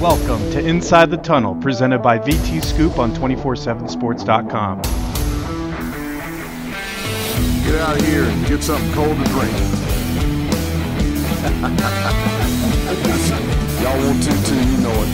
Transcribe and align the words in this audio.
Welcome 0.00 0.38
to 0.52 0.60
Inside 0.64 1.10
the 1.10 1.16
Tunnel, 1.16 1.56
presented 1.56 1.98
by 1.98 2.20
VT 2.20 2.64
Scoop 2.64 3.00
on 3.00 3.12
247sports.com. 3.16 4.80
Get 7.64 7.74
out 7.80 7.98
of 7.98 8.06
here 8.06 8.22
and 8.22 8.46
get 8.46 8.62
something 8.62 8.92
cold 8.92 9.16
to 9.16 9.24
drink. 9.24 9.52
Y'all 13.82 13.98
want 14.06 14.22
to 14.22 14.30
too, 14.44 14.54
you 14.54 14.76
know 14.78 14.94
it. 15.02 15.08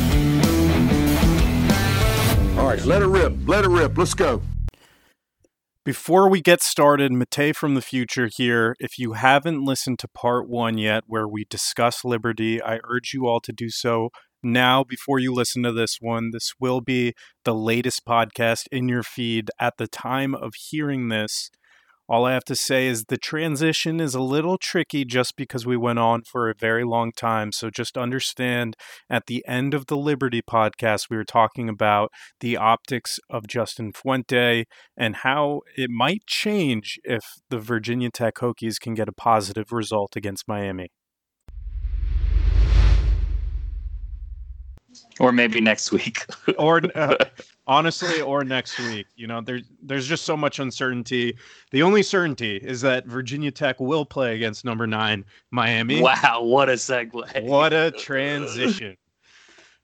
All 2.59 2.67
right, 2.67 2.85
let 2.85 3.01
it 3.01 3.07
rip. 3.07 3.33
Let 3.47 3.65
it 3.65 3.71
rip. 3.71 3.97
Let's 3.97 4.13
go. 4.13 4.43
Before 5.83 6.29
we 6.29 6.43
get 6.43 6.63
started, 6.63 7.11
Matei 7.11 7.57
from 7.57 7.75
the 7.75 7.81
future 7.81 8.29
here. 8.29 8.77
If 8.79 8.99
you 8.99 9.15
haven't 9.15 9.65
listened 9.65 9.99
to 10.01 10.09
part 10.09 10.47
one 10.47 10.77
yet, 10.77 11.05
where 11.07 11.27
we 11.27 11.47
discuss 11.47 12.05
liberty, 12.05 12.63
I 12.63 12.81
urge 12.85 13.15
you 13.15 13.27
all 13.27 13.41
to 13.41 13.53
do 13.53 13.71
so 13.71 14.11
now 14.45 14.85
before 14.85 15.19
you 15.19 15.33
listen 15.33 15.63
to 15.63 15.73
this 15.73 15.99
one. 16.01 16.31
This 16.33 16.53
will 16.61 16.81
be 16.81 17.15
the 17.45 17.55
latest 17.55 18.03
podcast 18.07 18.67
in 18.71 18.89
your 18.89 19.03
feed 19.03 19.51
at 19.59 19.75
the 19.79 19.89
time 19.89 20.35
of 20.35 20.53
hearing 20.71 21.09
this. 21.09 21.51
All 22.07 22.27
I 22.27 22.35
have 22.35 22.45
to 22.45 22.55
say 22.55 22.87
is 22.87 23.05
the 23.05 23.17
transition 23.17 23.99
is 23.99 24.15
a 24.15 24.21
little 24.21 24.59
tricky 24.59 25.07
just 25.07 25.37
because 25.37 25.65
we 25.65 25.79
went 25.79 25.99
on 25.99 26.21
for 26.23 26.51
a 26.51 26.55
very 26.55 26.85
long 26.85 27.13
time. 27.13 27.51
So 27.51 27.71
just 27.71 27.97
understand 27.97 28.77
at 29.09 29.25
the 29.27 29.43
end 29.49 29.73
of 29.73 29.87
the 29.87 29.97
Liberty 29.97 30.43
podcast, 30.43 31.09
we 31.09 31.17
were 31.17 31.25
talking 31.25 31.71
about 31.71 32.11
the 32.41 32.59
optics 32.59 33.19
of 33.31 33.47
Justin 33.47 33.93
Fuente 33.95 34.65
and 34.99 35.17
how 35.17 35.63
it 35.79 35.89
might 35.89 36.27
change 36.27 36.99
if 37.05 37.25
the 37.49 37.59
Virginia 37.59 38.11
Tech 38.11 38.35
Hokies 38.35 38.79
can 38.79 38.93
get 38.93 39.09
a 39.09 39.13
positive 39.13 39.73
result 39.73 40.15
against 40.15 40.47
Miami. 40.47 40.89
Or 45.21 45.33
maybe 45.33 45.61
next 45.61 45.93
week. 45.93 46.25
Or 46.59 46.81
uh, 46.95 47.17
honestly 47.67 48.21
or 48.21 48.45
next 48.45 48.79
week 48.79 49.07
you 49.17 49.27
know 49.27 49.41
there's 49.41 49.63
there's 49.83 50.07
just 50.07 50.25
so 50.25 50.37
much 50.37 50.59
uncertainty. 50.59 51.37
The 51.71 51.83
only 51.83 52.03
certainty 52.03 52.57
is 52.57 52.81
that 52.83 53.07
virginia 53.07 53.51
tech 53.51 53.81
will 53.81 54.05
play 54.05 54.35
against 54.35 54.65
number 54.65 54.87
nine 54.87 55.25
miami. 55.51 56.01
Wow 56.03 56.43
what 56.43 56.69
a 56.69 56.75
segue. 56.75 57.43
What 57.45 57.73
a 57.73 57.91
transition. 57.99 58.97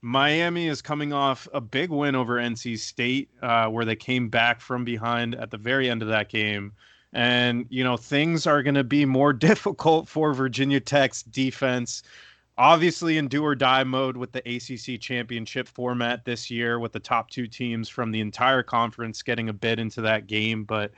Miami 0.02 0.68
is 0.68 0.80
coming 0.80 1.12
off 1.12 1.48
a 1.52 1.60
big 1.60 1.90
win 1.90 2.14
over 2.14 2.36
nc 2.36 2.78
state 2.78 3.30
uh, 3.42 3.66
where 3.66 3.84
they 3.84 3.96
came 3.96 4.28
back 4.28 4.60
from 4.60 4.84
behind 4.84 5.34
at 5.34 5.50
the 5.50 5.58
very 5.58 5.88
end 5.90 6.02
of 6.02 6.08
that 6.08 6.28
game. 6.28 6.72
And 7.12 7.66
you 7.70 7.82
know 7.82 7.96
things 7.96 8.46
are 8.46 8.62
going 8.62 8.74
to 8.76 8.84
be 8.84 9.04
more 9.06 9.32
difficult 9.32 10.08
for 10.08 10.34
virginia 10.34 10.80
tech's 10.80 11.22
defense 11.22 12.02
obviously 12.60 13.16
in 13.16 13.26
do 13.26 13.42
or 13.42 13.54
die 13.54 13.82
mode 13.82 14.18
with 14.18 14.32
the 14.32 14.40
ACC 14.40 15.00
championship 15.00 15.66
format 15.66 16.26
this 16.26 16.50
year, 16.50 16.78
with 16.78 16.92
the 16.92 17.00
top 17.00 17.30
two 17.30 17.46
teams 17.46 17.88
from 17.88 18.12
the 18.12 18.20
entire 18.20 18.62
conference 18.62 19.22
getting 19.22 19.48
a 19.48 19.52
bid 19.52 19.78
into 19.78 20.02
that 20.02 20.26
game. 20.26 20.64
But, 20.64 20.92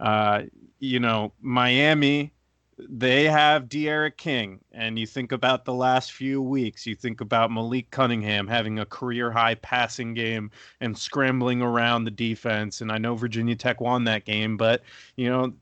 uh, 0.00 0.42
you 0.80 0.98
know, 0.98 1.32
Miami, 1.40 2.32
they 2.78 3.26
have 3.26 3.68
D'Eriq 3.68 4.16
King. 4.16 4.58
And 4.72 4.98
you 4.98 5.06
think 5.06 5.30
about 5.30 5.64
the 5.64 5.72
last 5.72 6.10
few 6.10 6.42
weeks, 6.42 6.84
you 6.84 6.96
think 6.96 7.20
about 7.20 7.52
Malik 7.52 7.92
Cunningham 7.92 8.48
having 8.48 8.80
a 8.80 8.84
career 8.84 9.30
high 9.30 9.54
passing 9.54 10.14
game 10.14 10.50
and 10.80 10.98
scrambling 10.98 11.62
around 11.62 12.02
the 12.02 12.10
defense. 12.10 12.80
And 12.80 12.90
I 12.90 12.98
know 12.98 13.14
Virginia 13.14 13.54
Tech 13.54 13.80
won 13.80 14.02
that 14.04 14.24
game, 14.24 14.56
but, 14.56 14.82
you 15.14 15.30
know, 15.30 15.52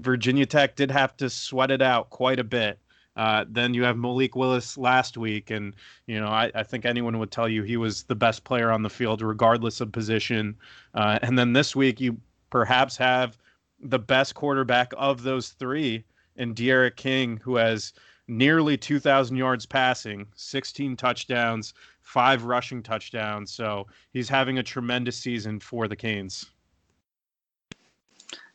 Virginia 0.00 0.44
Tech 0.44 0.76
did 0.76 0.90
have 0.90 1.16
to 1.16 1.30
sweat 1.30 1.70
it 1.70 1.80
out 1.80 2.10
quite 2.10 2.38
a 2.38 2.44
bit. 2.44 2.78
Uh, 3.18 3.44
then 3.48 3.74
you 3.74 3.82
have 3.82 3.98
Malik 3.98 4.36
Willis 4.36 4.78
last 4.78 5.18
week, 5.18 5.50
and 5.50 5.74
you 6.06 6.20
know 6.20 6.28
I, 6.28 6.52
I, 6.54 6.62
think 6.62 6.86
anyone 6.86 7.18
would 7.18 7.32
tell 7.32 7.48
you 7.48 7.64
he 7.64 7.76
was 7.76 8.04
the 8.04 8.14
best 8.14 8.44
player 8.44 8.70
on 8.70 8.82
the 8.82 8.88
field, 8.88 9.22
regardless 9.22 9.80
of 9.80 9.90
position. 9.90 10.56
Uh, 10.94 11.18
and 11.22 11.36
then 11.36 11.52
this 11.52 11.74
week 11.74 12.00
you 12.00 12.16
perhaps 12.48 12.96
have 12.96 13.36
the 13.80 13.98
best 13.98 14.36
quarterback 14.36 14.92
of 14.96 15.24
those 15.24 15.48
three 15.48 16.04
in 16.36 16.54
D'Eriq 16.54 16.94
King, 16.94 17.38
who 17.42 17.56
has 17.56 17.92
nearly 18.28 18.76
2,000 18.76 19.36
yards 19.36 19.66
passing, 19.66 20.24
16 20.36 20.96
touchdowns, 20.96 21.74
five 22.02 22.44
rushing 22.44 22.84
touchdowns. 22.84 23.50
So 23.50 23.88
he's 24.12 24.28
having 24.28 24.58
a 24.58 24.62
tremendous 24.62 25.16
season 25.16 25.58
for 25.58 25.88
the 25.88 25.96
Canes. 25.96 26.46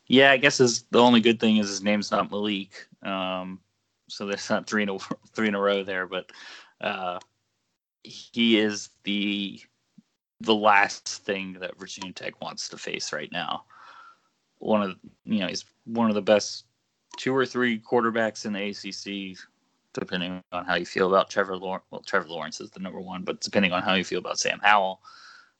Yeah, 0.07 0.31
I 0.31 0.37
guess 0.37 0.59
his, 0.59 0.83
the 0.83 1.01
only 1.01 1.19
good 1.19 1.39
thing 1.39 1.57
is 1.57 1.67
his 1.67 1.81
name's 1.81 2.11
not 2.11 2.31
Malik. 2.31 2.87
Um, 3.01 3.59
so 4.07 4.25
there's 4.25 4.49
not 4.49 4.67
three 4.67 4.83
in 4.83 4.89
a 4.89 4.97
three 5.33 5.47
in 5.47 5.55
a 5.55 5.59
row 5.59 5.83
there, 5.83 6.07
but 6.07 6.31
uh, 6.81 7.19
he 8.03 8.59
is 8.59 8.89
the 9.03 9.59
the 10.41 10.55
last 10.55 11.07
thing 11.07 11.53
that 11.59 11.79
Virginia 11.79 12.11
Tech 12.11 12.41
wants 12.41 12.67
to 12.69 12.77
face 12.77 13.13
right 13.13 13.31
now. 13.31 13.63
One 14.59 14.81
of 14.81 14.95
you 15.25 15.39
know 15.39 15.47
he's 15.47 15.65
one 15.85 16.09
of 16.09 16.15
the 16.15 16.21
best 16.21 16.65
two 17.17 17.35
or 17.35 17.45
three 17.45 17.79
quarterbacks 17.79 18.45
in 18.45 18.53
the 18.53 18.69
ACC, 18.69 19.37
depending 19.93 20.41
on 20.51 20.65
how 20.65 20.75
you 20.75 20.85
feel 20.85 21.07
about 21.07 21.29
Trevor 21.29 21.57
Lawrence. 21.57 21.85
Well, 21.91 22.01
Trevor 22.01 22.27
Lawrence 22.29 22.59
is 22.59 22.71
the 22.71 22.79
number 22.79 22.99
one, 22.99 23.23
but 23.23 23.41
depending 23.41 23.71
on 23.71 23.83
how 23.83 23.93
you 23.93 24.03
feel 24.03 24.19
about 24.19 24.39
Sam 24.39 24.59
Howell, 24.61 25.01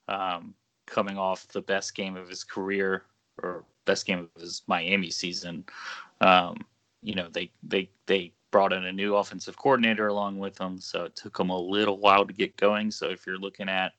um, 0.07 0.53
coming 0.85 1.17
off 1.17 1.47
the 1.49 1.61
best 1.61 1.95
game 1.95 2.15
of 2.15 2.27
his 2.27 2.43
career 2.43 3.03
or 3.41 3.63
best 3.85 4.05
game 4.05 4.29
of 4.35 4.41
his 4.41 4.63
Miami 4.67 5.11
season, 5.11 5.65
um, 6.21 6.65
you 7.03 7.15
know 7.15 7.27
they 7.31 7.51
they 7.63 7.89
they 8.05 8.33
brought 8.51 8.73
in 8.73 8.85
a 8.85 8.91
new 8.91 9.15
offensive 9.15 9.57
coordinator 9.57 10.07
along 10.07 10.37
with 10.37 10.55
them, 10.55 10.79
so 10.79 11.05
it 11.05 11.15
took 11.15 11.37
them 11.37 11.49
a 11.49 11.59
little 11.59 11.97
while 11.97 12.25
to 12.25 12.33
get 12.33 12.55
going. 12.57 12.91
So 12.91 13.09
if 13.09 13.25
you're 13.25 13.37
looking 13.37 13.67
at 13.67 13.93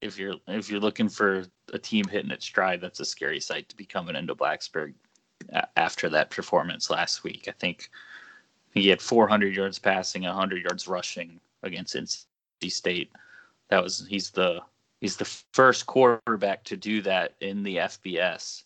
if 0.00 0.18
you're 0.18 0.34
if 0.46 0.70
you're 0.70 0.80
looking 0.80 1.08
for 1.08 1.44
a 1.72 1.78
team 1.78 2.04
hitting 2.06 2.30
its 2.30 2.44
stride, 2.44 2.80
that's 2.80 3.00
a 3.00 3.04
scary 3.04 3.40
sight 3.40 3.68
to 3.68 3.76
be 3.76 3.84
coming 3.84 4.16
into 4.16 4.34
Blacksburg 4.34 4.94
after 5.76 6.08
that 6.10 6.30
performance 6.30 6.90
last 6.90 7.24
week. 7.24 7.46
I 7.48 7.52
think 7.52 7.90
he 8.74 8.88
had 8.88 9.00
400 9.00 9.54
yards 9.54 9.78
passing, 9.78 10.22
100 10.22 10.62
yards 10.62 10.86
rushing 10.86 11.40
against 11.62 11.96
NC 11.96 12.26
State. 12.70 13.10
That 13.70 13.82
was 13.82 14.06
he's 14.08 14.30
the 14.30 14.60
he's 15.00 15.16
the 15.16 15.24
first 15.52 15.86
quarterback 15.86 16.64
to 16.64 16.76
do 16.76 17.02
that 17.02 17.34
in 17.40 17.62
the 17.62 17.76
FBS 17.76 18.64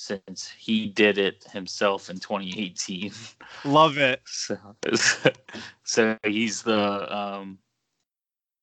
since 0.00 0.48
he 0.48 0.86
did 0.86 1.18
it 1.18 1.44
himself 1.52 2.08
in 2.08 2.18
2018. 2.18 3.12
Love 3.66 3.98
it. 3.98 4.22
So, 4.30 4.56
so 5.84 6.18
he's 6.24 6.62
the, 6.62 7.14
um, 7.14 7.58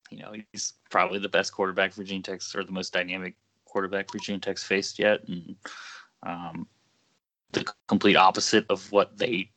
you 0.10 0.18
know, 0.18 0.34
he's 0.52 0.74
probably 0.90 1.20
the 1.20 1.30
best 1.30 1.54
quarterback 1.54 1.94
Virginia 1.94 2.24
Tech's 2.24 2.56
or 2.56 2.64
the 2.64 2.72
most 2.72 2.92
dynamic 2.92 3.36
quarterback 3.66 4.12
Virginia 4.12 4.40
Tech's 4.40 4.64
faced 4.64 4.98
yet, 4.98 5.28
and 5.28 5.56
um, 6.24 6.68
the 7.52 7.72
complete 7.88 8.16
opposite 8.16 8.66
of 8.70 8.92
what 8.92 9.16
they 9.18 9.52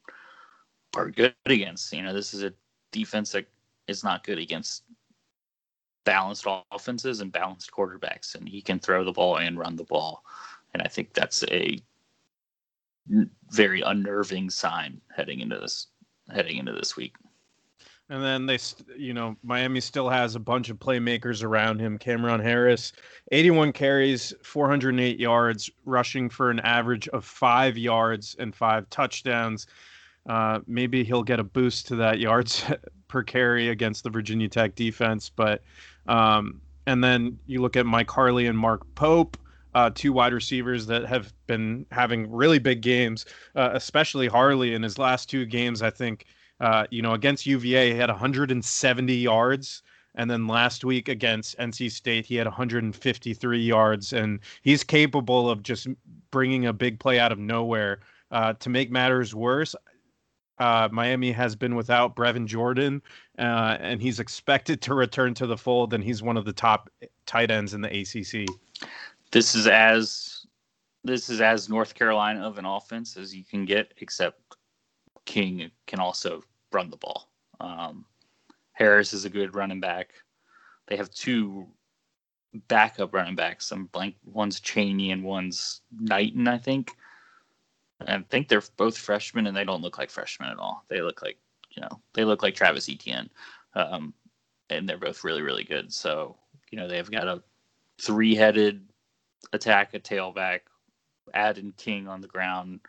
are 0.94 1.10
good 1.10 1.34
against. 1.46 1.92
You 1.94 2.02
know, 2.02 2.12
this 2.12 2.34
is 2.34 2.42
a 2.42 2.52
defense 2.92 3.32
that 3.32 3.46
is 3.86 4.04
not 4.04 4.24
good 4.24 4.38
against 4.38 4.82
balanced 6.04 6.46
offenses 6.72 7.20
and 7.20 7.32
balanced 7.32 7.70
quarterbacks, 7.70 8.34
and 8.34 8.46
he 8.46 8.60
can 8.60 8.78
throw 8.78 9.02
the 9.02 9.12
ball 9.12 9.38
and 9.38 9.58
run 9.58 9.76
the 9.76 9.84
ball 9.84 10.22
and 10.74 10.82
I 10.82 10.88
think 10.88 11.14
that's 11.14 11.44
a 11.50 11.78
very 13.50 13.80
unnerving 13.80 14.50
sign 14.50 15.00
heading 15.14 15.40
into 15.40 15.58
this 15.58 15.88
heading 16.32 16.58
into 16.58 16.72
this 16.72 16.96
week. 16.96 17.14
And 18.08 18.24
then 18.24 18.44
they, 18.46 18.58
you 18.96 19.14
know, 19.14 19.36
Miami 19.44 19.80
still 19.80 20.08
has 20.08 20.34
a 20.34 20.40
bunch 20.40 20.68
of 20.68 20.78
playmakers 20.78 21.44
around 21.44 21.80
him. 21.80 21.96
Cameron 21.96 22.40
Harris, 22.40 22.92
81 23.30 23.72
carries, 23.72 24.34
408 24.42 25.20
yards, 25.20 25.70
rushing 25.84 26.28
for 26.28 26.50
an 26.50 26.58
average 26.60 27.06
of 27.08 27.24
five 27.24 27.78
yards 27.78 28.34
and 28.40 28.52
five 28.52 28.90
touchdowns. 28.90 29.68
Uh, 30.28 30.58
maybe 30.66 31.04
he'll 31.04 31.22
get 31.22 31.38
a 31.38 31.44
boost 31.44 31.86
to 31.86 31.96
that 31.96 32.18
yards 32.18 32.64
per 33.08 33.22
carry 33.22 33.68
against 33.68 34.02
the 34.02 34.10
Virginia 34.10 34.48
Tech 34.48 34.74
defense. 34.74 35.30
But, 35.30 35.62
um, 36.08 36.60
and 36.86 37.02
then 37.02 37.38
you 37.46 37.62
look 37.62 37.76
at 37.76 37.86
Mike 37.86 38.10
Harley 38.10 38.46
and 38.46 38.58
Mark 38.58 38.82
Pope 38.96 39.36
uh, 39.74 39.90
two 39.94 40.12
wide 40.12 40.32
receivers 40.32 40.86
that 40.86 41.06
have 41.06 41.32
been 41.46 41.86
having 41.90 42.30
really 42.30 42.58
big 42.58 42.80
games, 42.80 43.26
uh, 43.56 43.70
especially 43.72 44.26
Harley 44.26 44.74
in 44.74 44.82
his 44.82 44.98
last 44.98 45.28
two 45.28 45.46
games. 45.46 45.82
I 45.82 45.90
think, 45.90 46.26
uh, 46.60 46.86
you 46.90 47.02
know, 47.02 47.14
against 47.14 47.46
UVA, 47.46 47.92
he 47.92 47.98
had 47.98 48.10
170 48.10 49.14
yards. 49.14 49.82
And 50.16 50.28
then 50.28 50.48
last 50.48 50.84
week 50.84 51.08
against 51.08 51.56
NC 51.58 51.90
State, 51.90 52.26
he 52.26 52.34
had 52.34 52.46
153 52.46 53.60
yards, 53.60 54.12
and 54.12 54.40
he's 54.62 54.82
capable 54.82 55.48
of 55.48 55.62
just 55.62 55.86
bringing 56.32 56.66
a 56.66 56.72
big 56.72 56.98
play 56.98 57.20
out 57.20 57.30
of 57.32 57.38
nowhere. 57.38 58.00
Uh, 58.32 58.52
to 58.54 58.70
make 58.70 58.90
matters 58.90 59.34
worse, 59.34 59.74
uh, 60.58 60.88
Miami 60.92 61.32
has 61.32 61.56
been 61.56 61.74
without 61.74 62.14
Brevin 62.14 62.46
Jordan, 62.46 63.02
uh, 63.38 63.76
and 63.80 64.02
he's 64.02 64.20
expected 64.20 64.82
to 64.82 64.94
return 64.94 65.32
to 65.34 65.46
the 65.46 65.56
fold, 65.56 65.94
and 65.94 66.04
he's 66.04 66.22
one 66.22 66.36
of 66.36 66.44
the 66.44 66.52
top 66.52 66.90
tight 67.26 67.50
ends 67.50 67.72
in 67.72 67.80
the 67.80 67.88
ACC. 67.88 68.46
This 69.32 69.54
is 69.54 69.66
as 69.66 70.46
this 71.04 71.30
is 71.30 71.40
as 71.40 71.68
North 71.68 71.94
Carolina 71.94 72.46
of 72.46 72.58
an 72.58 72.66
offense 72.66 73.16
as 73.16 73.34
you 73.34 73.44
can 73.44 73.64
get, 73.64 73.94
except 73.98 74.56
King 75.24 75.70
can 75.86 76.00
also 76.00 76.42
run 76.72 76.90
the 76.90 76.96
ball. 76.96 77.30
Um, 77.60 78.04
Harris 78.72 79.12
is 79.12 79.24
a 79.24 79.30
good 79.30 79.54
running 79.54 79.80
back. 79.80 80.12
They 80.88 80.96
have 80.96 81.10
two 81.10 81.66
backup 82.68 83.14
running 83.14 83.36
backs. 83.36 83.66
Some 83.66 83.86
blank 83.86 84.16
one's 84.24 84.60
Chaney 84.60 85.12
and 85.12 85.22
one's 85.22 85.82
Knighton, 85.98 86.48
I 86.48 86.58
think. 86.58 86.90
I 88.06 88.18
think 88.30 88.48
they're 88.48 88.62
both 88.76 88.96
freshmen, 88.96 89.46
and 89.46 89.56
they 89.56 89.64
don't 89.64 89.82
look 89.82 89.98
like 89.98 90.10
freshmen 90.10 90.50
at 90.50 90.58
all. 90.58 90.84
They 90.88 91.02
look 91.02 91.22
like 91.22 91.38
you 91.70 91.82
know 91.82 92.00
they 92.14 92.24
look 92.24 92.42
like 92.42 92.54
Travis 92.54 92.88
Etienne, 92.88 93.30
um, 93.74 94.14
and 94.70 94.88
they're 94.88 94.98
both 94.98 95.22
really 95.22 95.42
really 95.42 95.64
good. 95.64 95.92
So 95.92 96.36
you 96.70 96.78
know 96.78 96.88
they've 96.88 97.10
got 97.10 97.28
a 97.28 97.42
three-headed 98.00 98.89
attack, 99.52 99.94
a 99.94 100.00
tailback, 100.00 100.60
Aden 101.34 101.74
King 101.76 102.08
on 102.08 102.20
the 102.20 102.28
ground, 102.28 102.80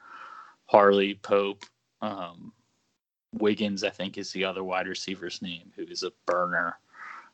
Harley 0.66 1.16
Pope, 1.16 1.66
um, 2.02 2.52
Wiggins. 3.34 3.84
I 3.84 3.90
think 3.90 4.18
is 4.18 4.32
the 4.32 4.46
other 4.46 4.64
wide 4.64 4.88
receiver's 4.88 5.42
name, 5.42 5.72
who 5.76 5.84
is 5.84 6.04
a 6.04 6.12
burner. 6.26 6.78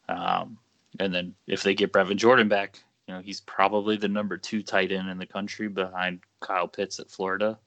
Um, 0.09 0.57
and 0.99 1.13
then 1.13 1.35
if 1.47 1.63
they 1.63 1.73
get 1.73 1.93
Brevin 1.93 2.17
Jordan 2.17 2.47
back, 2.47 2.79
you 3.07 3.13
know 3.13 3.21
he's 3.21 3.41
probably 3.41 3.97
the 3.97 4.07
number 4.07 4.37
two 4.37 4.63
tight 4.63 4.91
end 4.91 5.09
in 5.09 5.17
the 5.17 5.25
country 5.25 5.67
behind 5.67 6.21
Kyle 6.39 6.67
Pitts 6.67 6.99
at 6.99 7.11
Florida. 7.11 7.57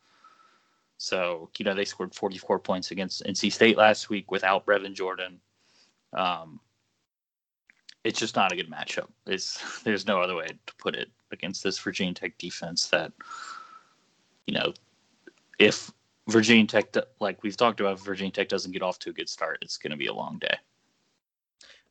So, 1.00 1.48
you 1.56 1.64
know, 1.64 1.72
they 1.72 1.86
scored 1.86 2.14
44 2.14 2.58
points 2.58 2.90
against 2.90 3.24
NC 3.24 3.50
State 3.52 3.78
last 3.78 4.10
week 4.10 4.30
without 4.30 4.66
Brevin 4.66 4.92
Jordan. 4.92 5.40
Um, 6.12 6.60
it's 8.04 8.18
just 8.18 8.36
not 8.36 8.52
a 8.52 8.56
good 8.56 8.70
matchup. 8.70 9.08
It's 9.26 9.82
there's 9.84 10.06
no 10.06 10.20
other 10.20 10.36
way 10.36 10.46
to 10.46 10.74
put 10.78 10.94
it 10.94 11.08
against 11.32 11.62
this 11.62 11.78
Virginia 11.78 12.14
Tech 12.14 12.36
defense 12.38 12.86
that, 12.88 13.12
you 14.46 14.54
know, 14.54 14.72
if 15.58 15.90
Virginia 16.28 16.66
Tech, 16.66 16.94
like 17.20 17.42
we've 17.42 17.56
talked 17.56 17.80
about, 17.80 18.00
Virginia 18.00 18.32
Tech 18.32 18.48
doesn't 18.48 18.72
get 18.72 18.82
off 18.82 18.98
to 19.00 19.10
a 19.10 19.12
good 19.12 19.28
start, 19.28 19.58
it's 19.62 19.76
going 19.76 19.90
to 19.90 19.96
be 19.96 20.06
a 20.06 20.14
long 20.14 20.38
day. 20.38 20.56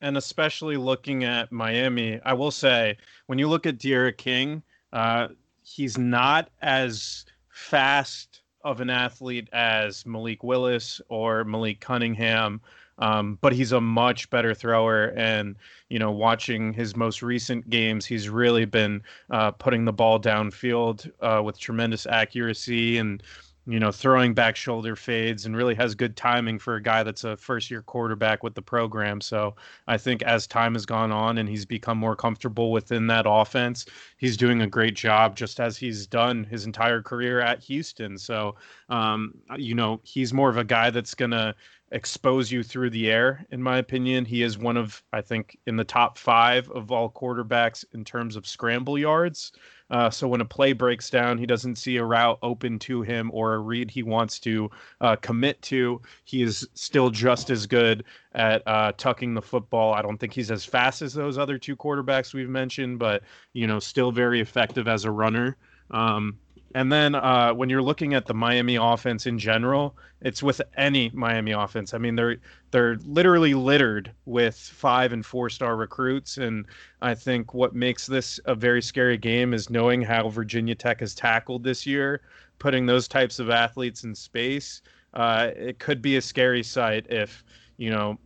And 0.02 0.18
especially 0.18 0.78
looking 0.78 1.26
at 1.26 1.52
Miami, 1.52 2.22
I 2.24 2.34
will 2.34 2.52
say 2.52 2.98
when 3.28 3.38
you 3.38 3.50
look 3.50 3.66
at 3.66 3.78
D'Eriq 3.78 4.18
King, 4.18 4.64
uh, 4.94 5.28
he's 5.62 5.98
not 5.98 6.50
as 6.62 7.26
fast 7.50 8.42
of 8.64 8.82
an 8.82 8.90
athlete 8.90 9.50
as 9.52 10.06
Malik 10.06 10.44
Willis 10.44 11.02
or 11.10 11.44
Malik 11.44 11.80
Cunningham. 11.82 12.62
Um, 13.00 13.38
but 13.42 13.54
he's 13.54 13.72
a 13.72 13.81
much 13.81 14.30
better 14.30 14.54
thrower. 14.54 15.13
And, 15.16 15.56
you 15.90 16.00
know, 16.00 16.12
watching 16.12 16.74
his 16.74 16.96
most 16.96 17.22
recent 17.22 17.69
games, 17.69 18.06
he's 18.06 18.30
really 18.30 18.66
been 18.66 19.01
uh, 19.31 19.51
putting 19.51 19.86
the 19.86 19.94
ball 19.94 20.19
downfield 20.19 21.10
uh, 21.22 21.42
with 21.42 21.57
tremendous 21.57 22.06
accuracy 22.06 22.98
and, 22.98 23.24
you 23.66 23.80
know, 23.80 23.92
throwing 23.92 24.34
back 24.34 24.56
shoulder 24.56 24.96
fades 24.96 25.46
and 25.46 25.56
really 25.56 25.75
has 25.75 25.94
good 25.94 26.16
timing 26.16 26.57
for 26.57 26.75
a 26.75 26.81
guy 26.81 27.04
that's 27.04 27.24
a 27.24 27.38
first 27.38 27.69
year 27.69 27.84
quarterback 27.84 28.42
with 28.42 28.56
the 28.56 28.62
program. 28.62 29.22
So 29.22 29.56
I 29.88 29.98
think 29.98 30.24
as 30.24 30.48
time 30.48 30.74
has 30.74 30.88
gone 30.88 31.12
on 31.12 31.38
and 31.38 31.48
he's 31.48 31.66
become 31.66 31.98
more 31.98 32.16
comfortable 32.16 32.72
within 32.72 33.06
that 33.07 33.25
offense, 33.28 33.86
he's 34.18 34.38
doing 34.38 34.62
a 34.63 34.68
great 34.68 34.96
job 34.96 35.36
just 35.36 35.60
as 35.60 35.78
he's 35.78 36.07
done 36.07 36.46
his 36.46 36.66
entire 36.66 37.01
career 37.01 37.42
at 37.42 37.60
Houston. 37.60 38.18
So, 38.18 38.56
um, 38.90 39.36
you 39.56 39.75
know, 39.75 40.00
he's 40.04 40.34
more 40.34 40.50
of 40.50 40.57
a 40.57 40.63
guy 40.63 40.90
that's 40.90 41.13
going 41.13 41.31
to 41.31 41.54
expose 41.91 42.51
you 42.51 42.63
through 42.63 42.89
the 42.91 43.09
air, 43.09 43.45
in 43.51 43.62
my 43.62 43.77
opinion. 43.77 44.25
He 44.25 44.44
is 44.44 44.57
one 44.57 44.77
of, 44.77 45.01
I 45.12 45.21
think, 45.21 45.57
in 45.65 45.75
the 45.75 45.83
top 45.83 46.18
five 46.18 46.69
of 46.71 46.91
all 46.91 47.09
quarterbacks 47.09 47.83
in 47.94 48.03
terms 48.03 48.36
of 48.36 48.45
scramble 48.45 48.97
yards. 48.97 49.51
Uh, 49.91 50.09
so 50.09 50.27
when 50.27 50.41
a 50.41 50.45
play 50.45 50.71
breaks 50.74 51.09
down, 51.09 51.38
he 51.38 51.47
doesn't 51.47 51.77
see 51.77 51.97
a 51.97 52.03
route 52.03 52.38
open 52.44 52.77
to 52.77 53.01
him 53.01 53.31
or 53.33 53.56
a 53.56 53.59
read 53.59 53.89
he 53.89 54.03
wants 54.03 54.39
to 54.39 54.69
uh, 55.01 55.15
commit 55.15 55.59
to. 55.63 56.00
He 56.25 56.44
is 56.44 56.68
still 56.75 57.09
just 57.09 57.50
as 57.50 57.65
good 57.65 58.03
at 58.33 58.62
uh, 58.68 58.91
tucking 58.97 59.33
the 59.33 59.41
football. 59.41 59.94
I 59.94 60.03
don't 60.03 60.18
think 60.18 60.33
he's 60.33 60.51
as 60.51 60.63
fast 60.63 61.01
as 61.01 61.13
those 61.13 61.39
other 61.39 61.57
two 61.57 61.75
quarterbacks 61.75 62.33
we've 62.33 62.50
mentioned, 62.50 63.00
but 63.00 63.24
you 63.53 63.65
know, 63.65 63.80
still 63.80 64.12
very 64.12 64.41
effective 64.41 64.88
as 64.88 65.06
a 65.06 65.12
runner. 65.12 65.57
Um, 65.91 66.38
and 66.75 66.92
then 66.92 67.16
uh, 67.16 67.51
when 67.54 67.69
you're 67.69 67.81
looking 67.81 68.13
at 68.13 68.25
the 68.25 68.33
Miami 68.33 68.75
offense 68.75 69.25
in 69.25 69.39
general, 69.39 69.98
it's 70.21 70.44
with 70.44 70.62
any 70.77 71.10
Miami 71.13 71.51
offense. 71.51 71.94
I 71.94 71.98
mean, 71.98 72.16
they're 72.16 72.38
they're 72.71 72.98
literally 72.98 73.54
littered 73.54 74.12
with 74.25 74.56
five 74.56 75.12
and 75.12 75.25
four 75.25 75.50
star 75.50 75.75
recruits, 75.75 76.38
and 76.38 76.66
I 77.01 77.16
think 77.16 77.54
what 77.54 77.74
makes 77.74 78.06
this 78.06 78.39
a 78.45 78.54
very 78.54 78.81
scary 78.81 79.18
game 79.18 79.54
is 79.54 79.69
knowing 79.69 80.01
how 80.01 80.30
Virginia 80.30 80.75
Tech 80.75 81.00
has 81.00 81.16
tackled 81.16 81.63
this 81.63 81.86
year, 81.86 82.21
putting 82.60 82.86
those 82.86 83.07
types 83.07 83.39
of 83.39 83.50
athletes 83.50 84.04
in 84.04 84.13
space. 84.13 84.81
Uh, 85.15 85.50
it 85.56 85.80
could 85.80 86.01
be 86.01 86.18
a 86.18 86.22
scary 86.22 86.62
sight 86.62 87.07
if 87.10 87.44
you 87.77 87.89
know 87.89 88.18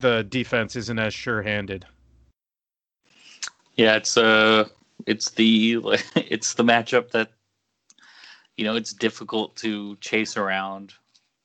the 0.00 0.24
defense 0.24 0.76
isn't 0.76 0.98
as 0.98 1.12
sure 1.12 1.42
handed. 1.42 1.84
Yeah, 3.76 3.96
it's 3.96 4.16
uh 4.16 4.68
it's 5.06 5.30
the 5.30 5.78
it's 6.16 6.54
the 6.54 6.62
matchup 6.62 7.10
that 7.10 7.30
you 8.56 8.64
know, 8.64 8.76
it's 8.76 8.92
difficult 8.92 9.56
to 9.56 9.96
chase 9.96 10.36
around 10.36 10.94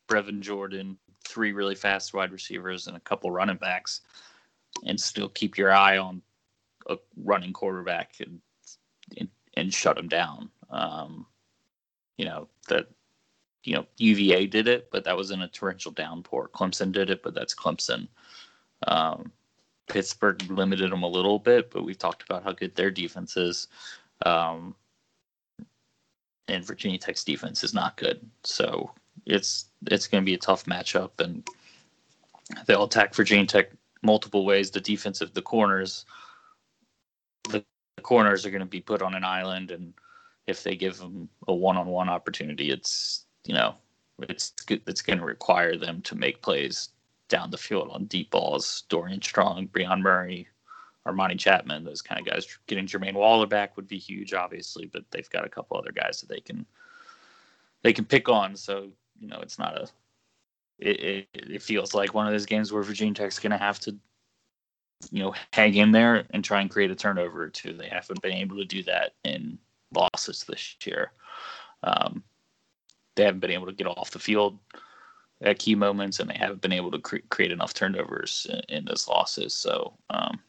Brevin 0.08 0.42
Jordan, 0.42 0.98
three 1.26 1.52
really 1.52 1.76
fast 1.76 2.14
wide 2.14 2.32
receivers, 2.32 2.88
and 2.88 2.96
a 2.98 3.02
couple 3.02 3.32
running 3.32 3.58
backs, 3.58 4.02
and 4.86 5.00
still 5.00 5.30
keep 5.30 5.58
your 5.58 5.72
eye 5.72 5.98
on 5.98 6.22
a 6.88 6.98
running 7.24 7.54
quarterback 7.54 8.14
and 8.20 8.40
and, 9.18 9.30
and 9.56 9.74
shut 9.74 9.98
him 9.98 10.08
down. 10.08 10.50
Um, 10.70 11.26
you 12.18 12.26
know 12.26 12.48
that 12.68 12.88
you 13.64 13.76
know 13.76 13.86
UVA 13.98 14.48
did 14.48 14.68
it, 14.68 14.90
but 14.92 15.04
that 15.06 15.18
was 15.18 15.32
in 15.32 15.42
a 15.42 15.48
torrential 15.48 15.92
downpour. 15.92 16.50
Clemson 16.54 16.92
did 16.92 17.10
it, 17.10 17.24
but 17.24 17.34
that's 17.34 17.56
Clemson. 17.56 18.08
Um, 18.88 19.32
Pittsburgh 19.88 20.42
limited 20.50 20.92
them 20.92 21.04
a 21.04 21.08
little 21.08 21.40
bit, 21.40 21.72
but 21.72 21.84
we've 21.84 21.98
talked 21.98 22.24
about 22.24 22.44
how 22.44 22.52
good 22.52 22.76
their 22.76 22.92
defense 22.92 23.36
is. 23.36 23.68
Um, 24.26 24.76
and 26.50 26.66
Virginia 26.66 26.98
Tech's 26.98 27.24
defense 27.24 27.64
is 27.64 27.74
not 27.74 27.98
good. 27.98 28.20
So 28.44 28.92
it's 29.26 29.66
it's 29.88 30.08
going 30.08 30.24
to 30.24 30.26
be 30.26 30.34
a 30.34 30.40
tough 30.40 30.66
matchup, 30.66 31.20
and 31.20 31.48
they'll 32.66 32.84
attack 32.84 33.14
Virginia 33.14 33.46
Tech 33.46 33.72
multiple 34.02 34.46
ways. 34.46 34.72
The 34.72 34.82
defensive, 34.82 35.34
the 35.34 35.42
corners, 35.42 36.06
the, 37.50 37.64
the 37.96 38.02
corners 38.02 38.46
are 38.46 38.52
going 38.52 38.62
to 38.62 38.66
be 38.66 38.82
put 38.82 39.02
on 39.02 39.16
an 39.16 39.24
island, 39.24 39.72
and 39.72 39.94
if 40.48 40.64
they 40.64 40.76
give 40.76 40.98
them 40.98 41.30
a 41.48 41.54
one-on-one 41.54 42.10
opportunity, 42.10 42.72
it's 42.72 43.26
you 43.46 43.54
know 43.54 43.76
it's 44.20 44.54
it's 44.68 45.02
going 45.02 45.20
to 45.20 45.26
require 45.26 45.78
them 45.78 46.02
to 46.04 46.16
make 46.16 46.42
plays 46.42 46.90
down 47.30 47.52
the 47.52 47.58
field 47.58 47.90
on 47.92 48.06
deep 48.06 48.32
balls. 48.32 48.84
Dorian 48.90 49.22
Strong, 49.22 49.68
Brion 49.68 50.02
Murray, 50.02 50.48
Armani 51.12 51.38
Chapman, 51.38 51.84
those 51.84 52.02
kind 52.02 52.20
of 52.20 52.28
guys. 52.28 52.48
Getting 52.68 52.88
Jermaine 52.88 53.14
Waller 53.14 53.48
back 53.48 53.76
would 53.76 53.88
be 53.88 53.98
huge, 53.98 54.34
obviously, 54.34 54.86
but 54.86 55.04
they've 55.12 55.30
got 55.30 55.46
a 55.46 55.50
couple 55.50 55.78
other 55.78 55.92
guys 55.92 56.22
that 56.22 56.30
they 56.30 56.40
can 56.40 56.66
they 57.82 57.94
can 57.94 58.06
pick 58.06 58.30
on. 58.30 58.56
So 58.56 58.90
you 59.20 59.28
know, 59.28 59.40
it's 59.42 59.60
not 59.60 59.78
a. 59.78 59.88
It, 60.80 61.00
it, 61.04 61.28
it 61.34 61.62
feels 61.62 61.94
like 61.94 62.14
one 62.14 62.26
of 62.26 62.32
those 62.32 62.46
games 62.46 62.72
where 62.72 62.82
Virginia 62.82 63.14
Tech's 63.14 63.38
going 63.38 63.52
to 63.52 63.58
have 63.58 63.82
to, 63.82 63.92
you 65.12 65.22
know, 65.22 65.34
hang 65.52 65.76
in 65.76 65.92
there 65.92 66.26
and 66.30 66.42
try 66.42 66.62
and 66.62 66.70
create 66.70 66.90
a 66.90 66.96
turnover 66.96 67.44
or 67.44 67.50
two. 67.50 67.74
They 67.74 67.90
haven't 67.90 68.22
been 68.22 68.32
able 68.32 68.56
to 68.56 68.64
do 68.64 68.82
that 68.84 69.12
in 69.26 69.58
losses 69.94 70.46
this 70.46 70.78
year. 70.86 71.12
Um, 71.84 72.24
they 73.16 73.26
haven't 73.26 73.42
been 73.42 73.52
able 73.52 73.66
to 73.66 73.74
get 73.74 73.88
off 73.88 74.12
the 74.12 74.20
field 74.20 74.58
at 75.42 75.60
key 75.60 75.76
moments, 75.76 76.22
and 76.22 76.30
they 76.30 76.38
haven't 76.38 76.62
been 76.62 76.72
able 76.72 76.92
to 76.92 77.00
cre- 77.00 77.18
create 77.30 77.52
enough 77.52 77.74
turnovers 77.74 78.48
in, 78.50 78.78
in 78.78 78.86
those 78.86 79.08
losses. 79.08 79.54
So, 79.54 79.94
um, 80.10 80.40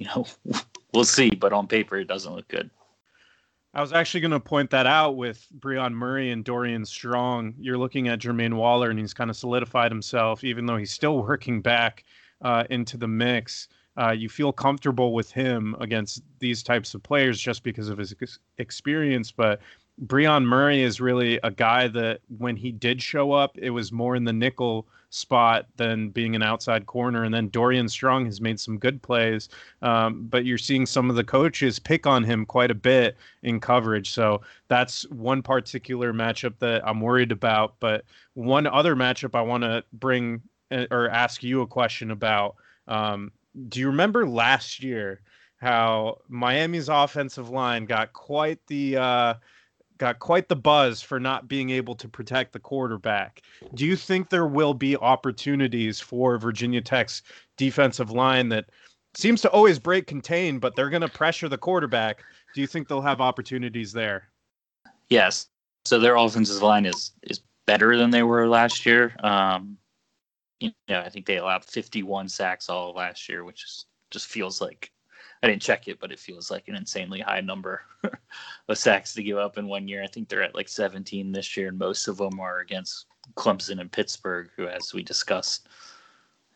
you 0.00 0.06
know, 0.06 0.26
we'll 0.92 1.04
see. 1.04 1.30
But 1.30 1.52
on 1.52 1.68
paper, 1.68 1.96
it 1.96 2.08
doesn't 2.08 2.34
look 2.34 2.48
good. 2.48 2.70
I 3.72 3.80
was 3.80 3.92
actually 3.92 4.22
going 4.22 4.32
to 4.32 4.40
point 4.40 4.70
that 4.70 4.88
out 4.88 5.16
with 5.16 5.46
Brion 5.52 5.94
Murray 5.94 6.32
and 6.32 6.42
Dorian 6.44 6.84
Strong. 6.84 7.54
You're 7.56 7.78
looking 7.78 8.08
at 8.08 8.18
Jermaine 8.18 8.54
Waller, 8.54 8.90
and 8.90 8.98
he's 8.98 9.14
kind 9.14 9.30
of 9.30 9.36
solidified 9.36 9.92
himself, 9.92 10.42
even 10.42 10.66
though 10.66 10.76
he's 10.76 10.90
still 10.90 11.22
working 11.22 11.60
back 11.62 12.02
uh, 12.42 12.64
into 12.70 12.96
the 12.96 13.06
mix. 13.06 13.68
uh, 13.96 14.10
you 14.12 14.28
feel 14.28 14.52
comfortable 14.52 15.12
with 15.12 15.30
him 15.30 15.76
against 15.80 16.22
these 16.38 16.62
types 16.62 16.94
of 16.94 17.02
players 17.02 17.38
just 17.40 17.62
because 17.62 17.88
of 17.88 17.98
his 17.98 18.14
ex- 18.20 18.38
experience. 18.58 19.30
But 19.30 19.60
Brion 20.00 20.46
Murray 20.46 20.82
is 20.82 20.98
really 20.98 21.38
a 21.42 21.50
guy 21.50 21.86
that 21.88 22.20
when 22.38 22.56
he 22.56 22.72
did 22.72 23.02
show 23.02 23.32
up, 23.32 23.56
it 23.58 23.70
was 23.70 23.92
more 23.92 24.16
in 24.16 24.24
the 24.24 24.32
nickel 24.32 24.88
spot 25.10 25.66
than 25.76 26.08
being 26.08 26.34
an 26.34 26.42
outside 26.42 26.86
corner. 26.86 27.24
And 27.24 27.34
then 27.34 27.48
Dorian 27.48 27.88
Strong 27.88 28.24
has 28.24 28.40
made 28.40 28.58
some 28.58 28.78
good 28.78 29.02
plays, 29.02 29.50
um, 29.82 30.26
but 30.30 30.46
you're 30.46 30.56
seeing 30.56 30.86
some 30.86 31.10
of 31.10 31.16
the 31.16 31.24
coaches 31.24 31.78
pick 31.78 32.06
on 32.06 32.24
him 32.24 32.46
quite 32.46 32.70
a 32.70 32.74
bit 32.74 33.16
in 33.42 33.60
coverage. 33.60 34.10
So 34.10 34.40
that's 34.68 35.02
one 35.10 35.42
particular 35.42 36.14
matchup 36.14 36.54
that 36.60 36.86
I'm 36.86 37.00
worried 37.00 37.32
about. 37.32 37.74
But 37.78 38.04
one 38.34 38.66
other 38.66 38.96
matchup 38.96 39.34
I 39.34 39.42
want 39.42 39.64
to 39.64 39.84
bring 39.92 40.40
uh, 40.70 40.86
or 40.90 41.10
ask 41.10 41.42
you 41.42 41.60
a 41.60 41.66
question 41.66 42.10
about. 42.10 42.56
Um, 42.88 43.32
do 43.68 43.80
you 43.80 43.88
remember 43.88 44.26
last 44.26 44.82
year 44.82 45.20
how 45.56 46.18
Miami's 46.28 46.88
offensive 46.88 47.50
line 47.50 47.84
got 47.84 48.14
quite 48.14 48.58
the 48.68 48.96
uh, 48.96 49.34
got 50.00 50.18
quite 50.18 50.48
the 50.48 50.56
buzz 50.56 51.02
for 51.02 51.20
not 51.20 51.46
being 51.46 51.68
able 51.68 51.94
to 51.94 52.08
protect 52.08 52.54
the 52.54 52.58
quarterback. 52.58 53.42
Do 53.74 53.84
you 53.84 53.96
think 53.96 54.30
there 54.30 54.46
will 54.46 54.72
be 54.72 54.96
opportunities 54.96 56.00
for 56.00 56.38
Virginia 56.38 56.80
Tech's 56.80 57.22
defensive 57.58 58.10
line 58.10 58.48
that 58.48 58.70
seems 59.14 59.42
to 59.42 59.50
always 59.50 59.78
break 59.78 60.06
contain, 60.06 60.58
but 60.58 60.74
they're 60.74 60.88
going 60.88 61.02
to 61.02 61.08
pressure 61.08 61.50
the 61.50 61.58
quarterback? 61.58 62.24
Do 62.54 62.62
you 62.62 62.66
think 62.66 62.88
they'll 62.88 63.02
have 63.02 63.20
opportunities 63.20 63.92
there? 63.92 64.30
Yes. 65.10 65.48
So 65.84 65.98
their 65.98 66.16
offensive 66.16 66.62
line 66.62 66.86
is 66.86 67.12
is 67.22 67.42
better 67.66 67.98
than 67.98 68.08
they 68.10 68.22
were 68.22 68.48
last 68.48 68.86
year. 68.86 69.14
Um, 69.22 69.76
you 70.60 70.72
know, 70.88 71.00
I 71.00 71.10
think 71.10 71.26
they 71.26 71.36
allowed 71.36 71.64
51 71.64 72.30
sacks 72.30 72.70
all 72.70 72.94
last 72.94 73.28
year, 73.28 73.44
which 73.44 73.64
is, 73.64 73.84
just 74.10 74.28
feels 74.28 74.62
like 74.62 74.90
I 75.42 75.46
didn't 75.46 75.62
check 75.62 75.88
it, 75.88 75.98
but 75.98 76.12
it 76.12 76.18
feels 76.18 76.50
like 76.50 76.68
an 76.68 76.74
insanely 76.74 77.20
high 77.20 77.40
number 77.40 77.82
of 78.68 78.78
sacks 78.78 79.14
to 79.14 79.22
give 79.22 79.38
up 79.38 79.56
in 79.56 79.66
one 79.66 79.88
year. 79.88 80.02
I 80.02 80.06
think 80.06 80.28
they're 80.28 80.42
at 80.42 80.54
like 80.54 80.68
17 80.68 81.32
this 81.32 81.56
year, 81.56 81.68
and 81.68 81.78
most 81.78 82.08
of 82.08 82.18
them 82.18 82.38
are 82.38 82.58
against 82.58 83.06
Clemson 83.36 83.80
and 83.80 83.90
Pittsburgh, 83.90 84.50
who, 84.54 84.66
as 84.66 84.92
we 84.92 85.02
discussed, 85.02 85.68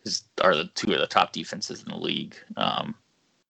is, 0.05 0.25
are 0.43 0.55
the 0.55 0.67
two 0.75 0.93
of 0.93 1.01
the 1.01 1.07
top 1.07 1.33
defenses 1.33 1.83
in 1.83 1.89
the 1.89 1.97
league. 1.97 2.37
Um, 2.59 2.95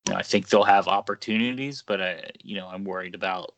you 0.07 0.13
know, 0.13 0.19
I 0.19 0.23
think 0.23 0.49
they'll 0.49 0.63
have 0.63 0.87
opportunities, 0.87 1.83
but 1.85 2.01
I, 2.01 2.31
you 2.43 2.57
know, 2.57 2.69
I'm 2.69 2.85
worried 2.85 3.15
about 3.15 3.55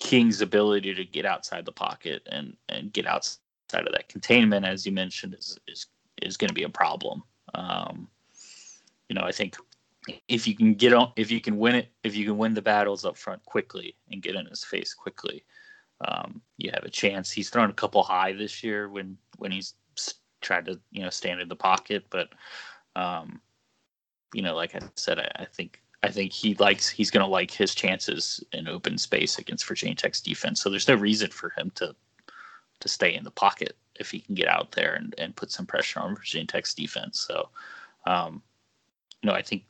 King's 0.00 0.40
ability 0.40 0.94
to 0.94 1.04
get 1.04 1.26
outside 1.26 1.64
the 1.64 1.72
pocket 1.72 2.22
and 2.30 2.56
and 2.68 2.92
get 2.92 3.06
outside 3.06 3.40
of 3.86 3.92
that 3.92 4.08
containment, 4.08 4.64
as 4.64 4.86
you 4.86 4.92
mentioned, 4.92 5.34
is 5.34 5.58
is 5.66 5.86
is 6.22 6.36
going 6.36 6.48
to 6.48 6.54
be 6.54 6.62
a 6.62 6.68
problem. 6.68 7.22
Um, 7.54 8.08
you 9.08 9.14
know, 9.14 9.22
I 9.22 9.32
think 9.32 9.56
if 10.28 10.46
you 10.46 10.54
can 10.54 10.74
get 10.74 10.92
on, 10.92 11.12
if 11.16 11.30
you 11.30 11.40
can 11.40 11.58
win 11.58 11.74
it, 11.74 11.90
if 12.04 12.14
you 12.16 12.24
can 12.24 12.38
win 12.38 12.54
the 12.54 12.62
battles 12.62 13.04
up 13.04 13.16
front 13.16 13.44
quickly 13.44 13.94
and 14.10 14.22
get 14.22 14.34
in 14.34 14.46
his 14.46 14.64
face 14.64 14.94
quickly, 14.94 15.44
um, 16.06 16.40
you 16.56 16.70
have 16.72 16.84
a 16.84 16.90
chance. 16.90 17.30
He's 17.30 17.50
thrown 17.50 17.70
a 17.70 17.74
couple 17.74 18.02
high 18.02 18.32
this 18.32 18.62
year 18.62 18.88
when 18.88 19.18
when 19.38 19.50
he's 19.50 19.74
tried 20.40 20.66
to 20.66 20.78
you 20.90 21.02
know 21.02 21.10
stand 21.10 21.40
in 21.40 21.48
the 21.48 21.56
pocket, 21.56 22.04
but 22.10 22.28
um, 22.96 23.40
you 24.32 24.42
know, 24.42 24.54
like 24.54 24.74
I 24.74 24.80
said, 24.96 25.18
I, 25.18 25.30
I 25.42 25.44
think 25.44 25.82
I 26.02 26.10
think 26.10 26.32
he 26.32 26.54
likes 26.54 26.88
he's 26.88 27.10
going 27.10 27.24
to 27.24 27.30
like 27.30 27.50
his 27.50 27.74
chances 27.74 28.42
in 28.52 28.68
open 28.68 28.98
space 28.98 29.38
against 29.38 29.66
Virginia 29.66 29.96
Tech's 29.96 30.20
defense. 30.20 30.60
So 30.60 30.70
there's 30.70 30.88
no 30.88 30.94
reason 30.94 31.30
for 31.30 31.52
him 31.56 31.70
to 31.76 31.94
to 32.80 32.88
stay 32.88 33.14
in 33.14 33.24
the 33.24 33.30
pocket 33.30 33.76
if 33.96 34.10
he 34.10 34.20
can 34.20 34.36
get 34.36 34.46
out 34.46 34.70
there 34.72 34.94
and, 34.94 35.14
and 35.18 35.34
put 35.34 35.50
some 35.50 35.66
pressure 35.66 35.98
on 35.98 36.14
Virginia 36.14 36.46
Tech's 36.46 36.74
defense. 36.74 37.26
So, 37.26 37.48
um, 38.06 38.40
you 39.20 39.28
know, 39.28 39.34
I 39.34 39.42
think 39.42 39.64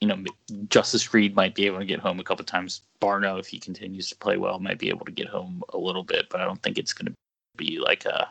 you 0.00 0.08
know, 0.08 0.22
Justice 0.68 1.12
Reed 1.14 1.34
might 1.34 1.54
be 1.54 1.66
able 1.66 1.78
to 1.78 1.84
get 1.84 2.00
home 2.00 2.20
a 2.20 2.24
couple 2.24 2.44
times. 2.44 2.82
Barno, 3.00 3.38
if 3.38 3.46
he 3.46 3.58
continues 3.58 4.08
to 4.10 4.16
play 4.16 4.36
well, 4.36 4.58
might 4.58 4.78
be 4.78 4.88
able 4.88 5.06
to 5.06 5.12
get 5.12 5.28
home 5.28 5.62
a 5.70 5.78
little 5.78 6.02
bit, 6.02 6.26
but 6.30 6.40
I 6.40 6.44
don't 6.44 6.62
think 6.62 6.78
it's 6.78 6.92
going 6.92 7.06
to 7.06 7.14
be 7.56 7.78
like 7.78 8.04
a. 8.04 8.28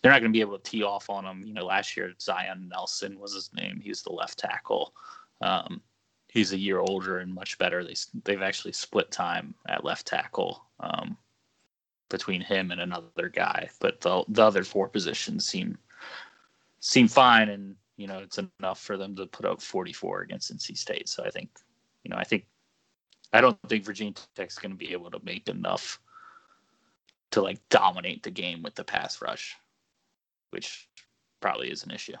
They're 0.00 0.12
not 0.12 0.20
going 0.20 0.32
to 0.32 0.36
be 0.36 0.42
able 0.42 0.58
to 0.58 0.70
tee 0.70 0.82
off 0.82 1.08
on 1.08 1.24
him. 1.24 1.42
You 1.44 1.54
know, 1.54 1.64
last 1.64 1.96
year 1.96 2.12
Zion 2.20 2.68
Nelson 2.68 3.18
was 3.18 3.34
his 3.34 3.50
name. 3.54 3.80
He 3.82 3.88
was 3.88 4.02
the 4.02 4.12
left 4.12 4.38
tackle. 4.38 4.94
Um, 5.40 5.80
he's 6.28 6.52
a 6.52 6.58
year 6.58 6.78
older 6.78 7.18
and 7.18 7.34
much 7.34 7.58
better. 7.58 7.82
They 7.82 7.94
they've 8.24 8.42
actually 8.42 8.72
split 8.72 9.10
time 9.10 9.54
at 9.66 9.84
left 9.84 10.06
tackle 10.06 10.64
um, 10.78 11.16
between 12.10 12.40
him 12.40 12.70
and 12.70 12.80
another 12.80 13.28
guy, 13.32 13.70
but 13.80 14.00
the 14.00 14.24
the 14.28 14.44
other 14.44 14.62
four 14.62 14.88
positions 14.88 15.46
seem 15.46 15.78
seem 16.80 17.08
fine 17.08 17.48
and 17.48 17.74
you 17.96 18.06
know, 18.06 18.18
it's 18.18 18.38
enough 18.38 18.80
for 18.80 18.96
them 18.96 19.14
to 19.16 19.26
put 19.26 19.46
up 19.46 19.60
44 19.60 20.22
against 20.22 20.54
NC 20.54 20.76
State. 20.76 21.08
So 21.08 21.24
I 21.24 21.30
think, 21.30 21.50
you 22.02 22.10
know, 22.10 22.16
I 22.16 22.24
think, 22.24 22.46
I 23.32 23.40
don't 23.40 23.58
think 23.68 23.84
Virginia 23.84 24.14
Tech's 24.34 24.58
going 24.58 24.72
to 24.72 24.76
be 24.76 24.92
able 24.92 25.10
to 25.10 25.20
make 25.24 25.48
enough 25.48 26.00
to 27.32 27.42
like 27.42 27.60
dominate 27.68 28.22
the 28.22 28.30
game 28.30 28.62
with 28.62 28.74
the 28.74 28.84
pass 28.84 29.20
rush, 29.20 29.56
which 30.50 30.88
probably 31.40 31.70
is 31.70 31.84
an 31.84 31.90
issue. 31.90 32.16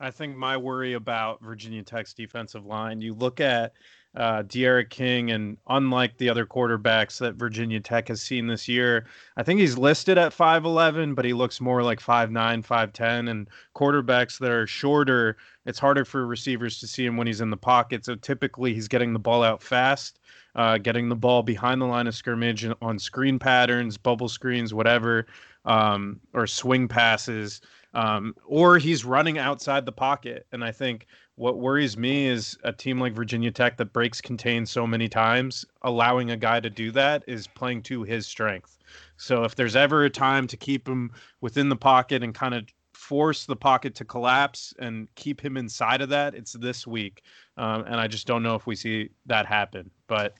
I 0.00 0.10
think 0.10 0.36
my 0.36 0.56
worry 0.56 0.94
about 0.94 1.42
Virginia 1.42 1.82
Tech's 1.82 2.12
defensive 2.12 2.66
line, 2.66 3.00
you 3.00 3.14
look 3.14 3.40
at 3.40 3.74
uh, 4.14 4.42
D'Eriq 4.42 4.90
King, 4.90 5.30
and 5.30 5.56
unlike 5.68 6.18
the 6.18 6.28
other 6.28 6.44
quarterbacks 6.44 7.18
that 7.18 7.36
Virginia 7.36 7.80
Tech 7.80 8.08
has 8.08 8.20
seen 8.20 8.46
this 8.46 8.68
year, 8.68 9.06
I 9.36 9.42
think 9.42 9.58
he's 9.58 9.78
listed 9.78 10.18
at 10.18 10.32
5'11, 10.32 11.14
but 11.14 11.24
he 11.24 11.32
looks 11.32 11.60
more 11.60 11.82
like 11.82 11.98
5'9, 11.98 12.64
5'10. 12.64 13.30
And 13.30 13.48
quarterbacks 13.74 14.38
that 14.38 14.50
are 14.50 14.66
shorter, 14.66 15.38
it's 15.64 15.78
harder 15.78 16.04
for 16.04 16.26
receivers 16.26 16.78
to 16.80 16.86
see 16.86 17.06
him 17.06 17.16
when 17.16 17.26
he's 17.26 17.40
in 17.40 17.50
the 17.50 17.56
pocket. 17.56 18.04
So 18.04 18.14
typically 18.14 18.74
he's 18.74 18.88
getting 18.88 19.14
the 19.14 19.18
ball 19.18 19.42
out 19.42 19.62
fast, 19.62 20.20
uh, 20.56 20.76
getting 20.76 21.08
the 21.08 21.16
ball 21.16 21.42
behind 21.42 21.80
the 21.80 21.86
line 21.86 22.06
of 22.06 22.14
scrimmage 22.14 22.66
on 22.82 22.98
screen 22.98 23.38
patterns, 23.38 23.96
bubble 23.96 24.28
screens, 24.28 24.74
whatever, 24.74 25.26
um, 25.64 26.20
or 26.34 26.46
swing 26.46 26.86
passes. 26.86 27.62
Um, 27.94 28.34
or 28.46 28.78
he's 28.78 29.04
running 29.04 29.38
outside 29.38 29.84
the 29.84 29.92
pocket. 29.92 30.46
And 30.52 30.64
I 30.64 30.72
think 30.72 31.06
what 31.36 31.58
worries 31.58 31.96
me 31.96 32.26
is 32.26 32.58
a 32.62 32.72
team 32.72 33.00
like 33.00 33.14
Virginia 33.14 33.50
Tech 33.50 33.76
that 33.78 33.92
breaks 33.92 34.20
contain 34.20 34.66
so 34.66 34.86
many 34.86 35.08
times, 35.08 35.64
allowing 35.82 36.30
a 36.30 36.36
guy 36.36 36.60
to 36.60 36.70
do 36.70 36.90
that 36.92 37.24
is 37.26 37.46
playing 37.46 37.82
to 37.82 38.02
his 38.02 38.26
strength. 38.26 38.78
So 39.16 39.44
if 39.44 39.54
there's 39.54 39.76
ever 39.76 40.04
a 40.04 40.10
time 40.10 40.46
to 40.48 40.56
keep 40.56 40.86
him 40.86 41.10
within 41.40 41.68
the 41.68 41.76
pocket 41.76 42.22
and 42.22 42.34
kind 42.34 42.54
of 42.54 42.64
force 42.92 43.46
the 43.46 43.56
pocket 43.56 43.94
to 43.96 44.04
collapse 44.04 44.74
and 44.78 45.08
keep 45.14 45.40
him 45.40 45.56
inside 45.56 46.02
of 46.02 46.10
that, 46.10 46.34
it's 46.34 46.52
this 46.52 46.86
week. 46.86 47.22
Um, 47.56 47.84
and 47.86 47.96
I 47.96 48.06
just 48.06 48.26
don't 48.26 48.42
know 48.42 48.54
if 48.54 48.66
we 48.66 48.76
see 48.76 49.10
that 49.26 49.46
happen. 49.46 49.90
But 50.06 50.34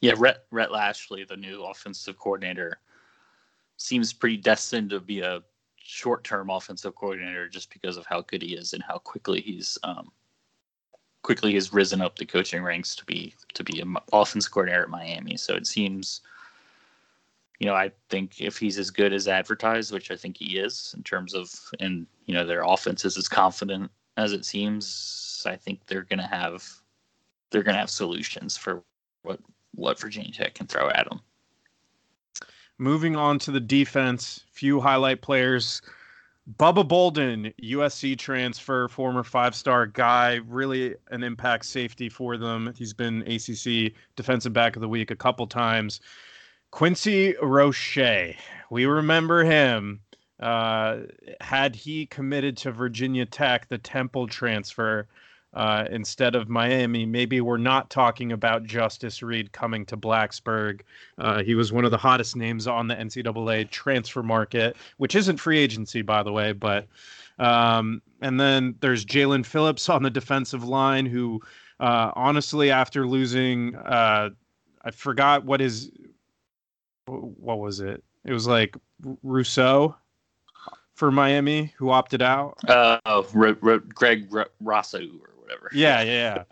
yeah, 0.00 0.14
Rhett, 0.16 0.44
Rhett 0.50 0.70
Lashlee, 0.70 1.24
the 1.24 1.36
new 1.36 1.64
offensive 1.64 2.18
coordinator, 2.18 2.78
seems 3.76 4.12
pretty 4.12 4.36
destined 4.36 4.90
to 4.90 5.00
be 5.00 5.20
a 5.20 5.42
short-term 5.90 6.50
offensive 6.50 6.94
coordinator 6.94 7.48
just 7.48 7.70
because 7.72 7.96
of 7.96 8.06
how 8.06 8.22
good 8.22 8.42
he 8.42 8.54
is 8.54 8.72
and 8.72 8.82
how 8.82 8.98
quickly 8.98 9.40
he's 9.40 9.76
um, 9.82 10.10
quickly 11.22 11.54
has 11.54 11.72
risen 11.72 12.00
up 12.00 12.16
the 12.16 12.24
coaching 12.24 12.62
ranks 12.62 12.94
to 12.94 13.04
be 13.04 13.34
to 13.54 13.64
be 13.64 13.80
an 13.80 13.96
offensive 14.12 14.52
coordinator 14.52 14.84
at 14.84 14.88
Miami. 14.88 15.36
So 15.36 15.54
it 15.54 15.66
seems, 15.66 16.20
you 17.58 17.66
know, 17.66 17.74
I 17.74 17.90
think 18.08 18.40
if 18.40 18.56
he's 18.56 18.78
as 18.78 18.90
good 18.90 19.12
as 19.12 19.28
advertised, 19.28 19.92
which 19.92 20.10
I 20.10 20.16
think 20.16 20.36
he 20.36 20.58
is 20.58 20.94
in 20.96 21.02
terms 21.02 21.34
of, 21.34 21.50
and 21.80 22.06
you 22.26 22.34
know, 22.34 22.46
their 22.46 22.62
offense 22.62 23.04
is 23.04 23.16
as 23.16 23.28
confident 23.28 23.90
as 24.16 24.32
it 24.32 24.44
seems. 24.44 25.44
I 25.46 25.56
think 25.56 25.86
they're 25.86 26.04
gonna 26.04 26.26
have 26.26 26.64
they're 27.50 27.62
gonna 27.62 27.78
have 27.78 27.90
solutions 27.90 28.56
for 28.56 28.82
what 29.22 29.40
what 29.74 29.98
Virginia 29.98 30.32
Tech 30.32 30.54
can 30.54 30.66
throw 30.66 30.88
at 30.90 31.08
them. 31.08 31.20
Moving 32.80 33.14
on 33.14 33.38
to 33.40 33.50
the 33.50 33.60
defense, 33.60 34.42
few 34.52 34.80
highlight 34.80 35.20
players. 35.20 35.82
Bubba 36.58 36.88
Bolden, 36.88 37.52
USC 37.62 38.16
transfer, 38.16 38.88
former 38.88 39.22
five 39.22 39.54
star 39.54 39.86
guy, 39.86 40.40
really 40.46 40.94
an 41.10 41.22
impact 41.22 41.66
safety 41.66 42.08
for 42.08 42.38
them. 42.38 42.72
He's 42.74 42.94
been 42.94 43.20
ACC 43.30 43.92
Defensive 44.16 44.54
Back 44.54 44.76
of 44.76 44.80
the 44.80 44.88
Week 44.88 45.10
a 45.10 45.16
couple 45.16 45.46
times. 45.46 46.00
Quincy 46.70 47.34
Roche, 47.42 48.34
we 48.70 48.86
remember 48.86 49.44
him. 49.44 50.00
Uh, 50.40 51.00
had 51.42 51.76
he 51.76 52.06
committed 52.06 52.56
to 52.56 52.72
Virginia 52.72 53.26
Tech, 53.26 53.68
the 53.68 53.76
Temple 53.76 54.26
transfer, 54.26 55.06
uh, 55.54 55.84
instead 55.90 56.34
of 56.34 56.48
Miami. 56.48 57.04
Maybe 57.04 57.40
we're 57.40 57.56
not 57.56 57.90
talking 57.90 58.32
about 58.32 58.64
Justice 58.64 59.22
Reed 59.22 59.52
coming 59.52 59.84
to 59.86 59.96
Blacksburg. 59.96 60.82
Uh, 61.18 61.42
he 61.42 61.54
was 61.54 61.72
one 61.72 61.84
of 61.84 61.90
the 61.90 61.98
hottest 61.98 62.36
names 62.36 62.66
on 62.66 62.86
the 62.86 62.94
NCAA 62.94 63.70
transfer 63.70 64.22
market, 64.22 64.76
which 64.98 65.14
isn't 65.14 65.38
free 65.38 65.58
agency, 65.58 66.02
by 66.02 66.22
the 66.22 66.32
way. 66.32 66.52
But 66.52 66.86
um, 67.38 68.02
and 68.20 68.38
then 68.38 68.74
there's 68.80 69.04
Jaelan 69.04 69.44
Phillips 69.44 69.88
on 69.88 70.02
the 70.02 70.10
defensive 70.10 70.64
line, 70.64 71.06
who 71.06 71.40
uh, 71.80 72.12
honestly, 72.14 72.70
after 72.70 73.06
losing, 73.06 73.74
uh, 73.74 74.30
I 74.84 74.90
forgot 74.90 75.44
what 75.44 75.60
his 75.60 75.90
what 77.06 77.58
was 77.58 77.80
it? 77.80 78.04
It 78.24 78.32
was 78.32 78.46
like 78.46 78.76
Rousseau 79.22 79.96
for 80.94 81.10
Miami, 81.10 81.72
who 81.78 81.90
opted 81.90 82.20
out. 82.22 82.58
Uh, 82.68 82.98
oh, 83.06 83.22
Greg 83.32 84.28
Rousseau 84.60 85.00
whatever. 85.50 85.70
Yeah, 85.72 86.02
yeah. 86.02 86.12
yeah. 86.12 86.42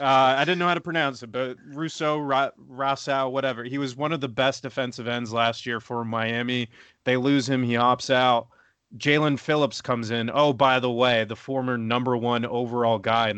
Uh, 0.00 0.36
I 0.36 0.44
didn't 0.44 0.58
know 0.58 0.68
how 0.68 0.74
to 0.74 0.80
pronounce 0.80 1.22
it, 1.22 1.32
but 1.32 1.56
Russo, 1.66 2.18
Ra- 2.18 2.50
Rousseau, 2.56 3.28
whatever. 3.28 3.64
He 3.64 3.78
was 3.78 3.96
one 3.96 4.12
of 4.12 4.20
the 4.20 4.28
best 4.28 4.62
defensive 4.62 5.08
ends 5.08 5.32
last 5.32 5.66
year 5.66 5.80
for 5.80 6.04
Miami. 6.04 6.68
They 7.04 7.16
lose 7.16 7.48
him, 7.48 7.62
he 7.62 7.74
opts 7.74 8.10
out. 8.10 8.48
Jaelan 8.96 9.38
Phillips 9.38 9.82
comes 9.82 10.10
in. 10.10 10.30
Oh, 10.32 10.52
by 10.52 10.80
the 10.80 10.90
way, 10.90 11.24
the 11.24 11.36
former 11.36 11.76
number 11.76 12.16
one 12.16 12.46
overall 12.46 12.98
guy 12.98 13.30
in 13.30 13.37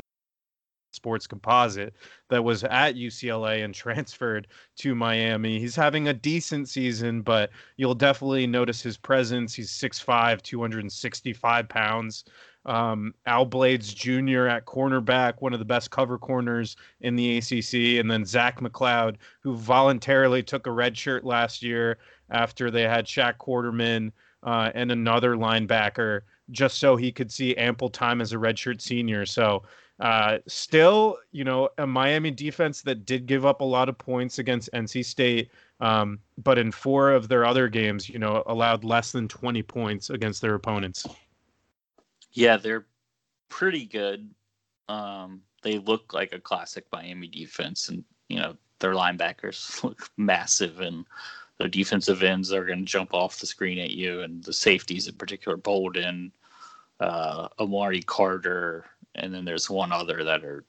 sports 1.00 1.26
composite 1.26 1.94
that 2.28 2.44
was 2.44 2.62
at 2.64 2.94
UCLA 2.94 3.64
and 3.64 3.74
transferred 3.84 4.46
to 4.76 4.94
Miami. 4.94 5.58
He's 5.58 5.74
having 5.74 6.08
a 6.08 6.12
decent 6.12 6.68
season, 6.68 7.22
but 7.22 7.48
you'll 7.78 7.94
definitely 7.94 8.46
notice 8.46 8.82
his 8.82 8.98
presence. 8.98 9.54
He's 9.54 9.70
6'5, 9.70 10.42
265 10.42 11.68
pounds. 11.70 12.24
Um, 12.66 13.14
Al 13.24 13.46
Blades 13.46 13.94
Jr. 13.94 14.46
at 14.46 14.66
cornerback, 14.66 15.36
one 15.38 15.54
of 15.54 15.58
the 15.58 15.64
best 15.64 15.90
cover 15.90 16.18
corners 16.18 16.76
in 17.00 17.16
the 17.16 17.38
ACC, 17.38 17.98
and 17.98 18.10
then 18.10 18.26
Zach 18.26 18.60
McCloud, 18.60 19.16
who 19.40 19.56
voluntarily 19.56 20.42
took 20.42 20.66
a 20.66 20.70
red 20.70 20.98
shirt 20.98 21.24
last 21.24 21.62
year 21.62 21.96
after 22.28 22.70
they 22.70 22.82
had 22.82 23.06
Shaq 23.06 23.38
Quarterman 23.38 24.12
uh, 24.42 24.70
and 24.74 24.92
another 24.92 25.36
linebacker, 25.36 26.20
just 26.50 26.76
so 26.76 26.96
he 26.96 27.10
could 27.10 27.32
see 27.32 27.56
ample 27.56 27.88
time 27.88 28.20
as 28.20 28.34
a 28.34 28.36
redshirt 28.36 28.82
senior. 28.82 29.24
So 29.24 29.62
uh, 30.00 30.38
still, 30.46 31.18
you 31.30 31.44
know, 31.44 31.68
a 31.76 31.86
Miami 31.86 32.30
defense 32.30 32.80
that 32.82 33.04
did 33.04 33.26
give 33.26 33.44
up 33.44 33.60
a 33.60 33.64
lot 33.64 33.88
of 33.88 33.98
points 33.98 34.38
against 34.38 34.70
NC 34.72 35.04
State, 35.04 35.50
um, 35.80 36.18
but 36.42 36.58
in 36.58 36.72
four 36.72 37.10
of 37.10 37.28
their 37.28 37.44
other 37.44 37.68
games, 37.68 38.08
you 38.08 38.18
know, 38.18 38.42
allowed 38.46 38.82
less 38.82 39.12
than 39.12 39.28
20 39.28 39.62
points 39.62 40.08
against 40.08 40.40
their 40.40 40.54
opponents. 40.54 41.06
Yeah, 42.32 42.56
they're 42.56 42.86
pretty 43.50 43.84
good. 43.84 44.30
Um, 44.88 45.42
they 45.62 45.78
look 45.78 46.14
like 46.14 46.32
a 46.32 46.40
classic 46.40 46.86
Miami 46.92 47.28
defense, 47.28 47.90
and 47.90 48.02
you 48.28 48.38
know 48.38 48.56
their 48.78 48.94
linebackers 48.94 49.84
look 49.84 50.10
massive, 50.16 50.80
and 50.80 51.04
their 51.58 51.68
defensive 51.68 52.22
ends 52.22 52.52
are 52.52 52.64
going 52.64 52.78
to 52.78 52.84
jump 52.84 53.12
off 53.12 53.38
the 53.38 53.46
screen 53.46 53.78
at 53.78 53.90
you, 53.90 54.22
and 54.22 54.42
the 54.44 54.52
safeties 54.52 55.08
in 55.08 55.14
particular, 55.14 55.58
Bolden, 55.58 56.32
uh, 57.00 57.48
Amari 57.58 58.02
Carter, 58.02 58.86
and 59.14 59.34
then 59.34 59.44
there's 59.44 59.70
one 59.70 59.92
other 59.92 60.24
that 60.24 60.44
are 60.44 60.64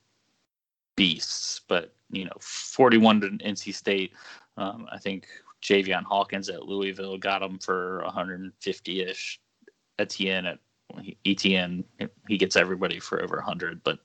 beasts. 0.95 1.61
But 1.67 1.93
you 2.09 2.25
know, 2.25 2.37
41 2.39 3.21
to 3.21 3.27
NC 3.29 3.73
State. 3.73 4.13
Um, 4.57 4.87
I 4.91 4.97
think 4.97 5.27
Javian 5.61 6.03
Hawkins 6.03 6.49
at 6.49 6.65
Louisville 6.65 7.17
got 7.17 7.41
him 7.41 7.59
for 7.59 8.01
150 8.03 9.01
ish. 9.01 9.39
Etienne 9.99 10.45
at 10.45 10.59
Etienne, 11.25 11.83
he 12.27 12.37
gets 12.37 12.55
everybody 12.55 12.99
for 12.99 13.21
over 13.21 13.37
100. 13.37 13.83
But 13.83 13.99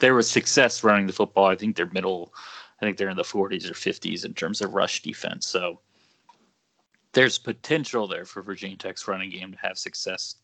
there 0.00 0.14
was 0.14 0.30
success 0.30 0.84
running 0.84 1.06
the 1.06 1.12
football. 1.12 1.46
I 1.46 1.56
think 1.56 1.76
they're 1.76 1.86
middle. 1.86 2.34
I 2.80 2.84
think 2.84 2.96
they're 2.96 3.08
in 3.08 3.16
the 3.16 3.22
40s 3.22 3.70
or 3.70 3.74
50s 3.74 4.24
in 4.24 4.34
terms 4.34 4.60
of 4.60 4.74
rush 4.74 5.02
defense. 5.02 5.46
So 5.46 5.80
there's 7.12 7.38
potential 7.38 8.08
there 8.08 8.24
for 8.24 8.42
Virginia 8.42 8.76
Tech's 8.76 9.06
running 9.06 9.30
game 9.30 9.52
to 9.52 9.58
have 9.58 9.78
success 9.78 10.36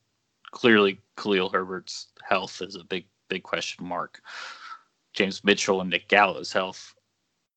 clearly 0.50 1.00
Khalil 1.17 1.50
Herbert's 1.50 2.09
health 2.23 2.61
is 2.62 2.76
a 2.76 2.85
big, 2.85 3.07
big 3.28 3.43
question 3.43 3.87
mark. 3.87 4.21
James 5.12 5.43
Mitchell 5.45 5.81
and 5.81 5.90
Nick 5.90 6.09
Gallo's 6.09 6.52
health, 6.52 6.95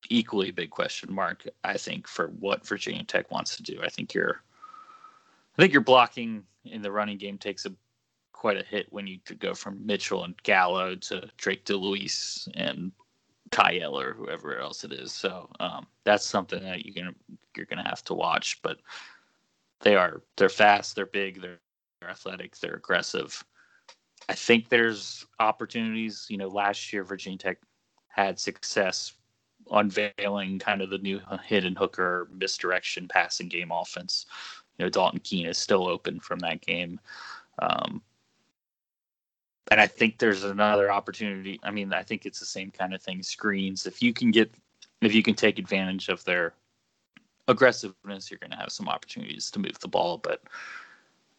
equally 0.10 0.52
big 0.52 0.70
question 0.70 1.14
mark. 1.14 1.46
I 1.64 1.78
think 1.78 2.08
for 2.08 2.28
what 2.40 2.66
Virginia 2.66 3.04
Tech 3.04 3.30
wants 3.32 3.56
to 3.58 3.64
do. 3.64 3.80
I 3.84 3.90
think 3.90 4.14
you're, 4.14 4.42
I 5.58 5.62
think 5.62 5.74
your 5.74 5.84
blocking 5.84 6.44
in 6.66 6.82
the 6.82 6.92
running 6.92 7.18
game 7.18 7.38
takes 7.38 7.66
a 7.66 7.74
quite 8.34 8.58
a 8.58 8.64
hit 8.64 8.92
when 8.92 9.06
you 9.06 9.20
go 9.38 9.54
from 9.54 9.86
Mitchell 9.86 10.24
and 10.24 10.42
Gallo 10.42 10.96
to 10.96 11.30
Drake 11.38 11.64
DeIuliis 11.66 12.50
and 12.56 12.92
Ty 13.52 13.84
or 13.86 14.14
whoever 14.14 14.58
else 14.58 14.84
it 14.84 14.92
is. 14.92 15.12
So 15.12 15.48
um, 15.60 15.86
that's 16.06 16.26
something 16.26 16.64
that 16.64 16.84
you're 16.84 16.96
gonna 16.96 17.16
you're 17.56 17.68
gonna 17.68 17.88
have 17.88 18.04
to 18.06 18.16
watch. 18.16 18.60
But 18.64 18.80
they 19.82 19.96
are 19.96 20.24
they're 20.38 20.50
fast, 20.50 20.96
they're 20.96 21.06
big, 21.06 21.42
they're 21.42 21.60
they're 22.02 22.10
athletic, 22.10 22.58
they're 22.58 22.76
aggressive. 22.76 23.44
I 24.28 24.34
think 24.34 24.70
there's 24.70 25.26
opportunities. 25.40 26.26
You 26.30 26.38
know, 26.38 26.48
last 26.48 26.92
year 26.92 27.04
Virginia 27.04 27.38
Tech 27.38 27.58
had 28.08 28.40
success 28.40 29.14
unveiling 29.72 30.60
kind 30.60 30.82
of 30.82 30.90
the 30.90 30.98
new 30.98 31.22
Hendon 31.44 31.76
Hooker 31.76 32.28
misdirection 32.34 33.08
passing 33.08 33.48
game 33.48 33.72
offense. 33.72 34.26
You 34.78 34.86
know, 34.86 34.90
Dalton 34.90 35.20
Keene 35.20 35.46
is 35.46 35.58
still 35.58 35.88
open 35.88 36.20
from 36.20 36.40
that 36.40 36.62
game. 36.62 37.00
Um, 37.60 38.02
and 39.70 39.80
I 39.80 39.88
think 39.88 40.18
there's 40.18 40.44
another 40.44 40.92
opportunity. 40.92 41.60
I 41.64 41.72
mean, 41.72 41.94
I 41.94 42.04
think 42.04 42.26
it's 42.26 42.40
the 42.40 42.46
same 42.46 42.72
kind 42.72 42.94
of 42.94 43.02
thing. 43.02 43.24
Screens. 43.24 43.86
If 43.86 44.02
you 44.02 44.12
can 44.12 44.32
get, 44.32 44.52
if 45.02 45.14
you 45.14 45.24
can 45.24 45.36
take 45.36 45.60
advantage 45.60 46.10
of 46.10 46.24
their 46.26 46.54
aggressiveness, 47.48 48.30
you're 48.30 48.40
going 48.40 48.52
to 48.52 48.58
have 48.58 48.72
some 48.72 48.90
opportunities 48.90 49.52
to 49.52 49.60
move 49.60 49.80
the 49.80 49.88
ball. 49.88 50.18
But 50.18 50.42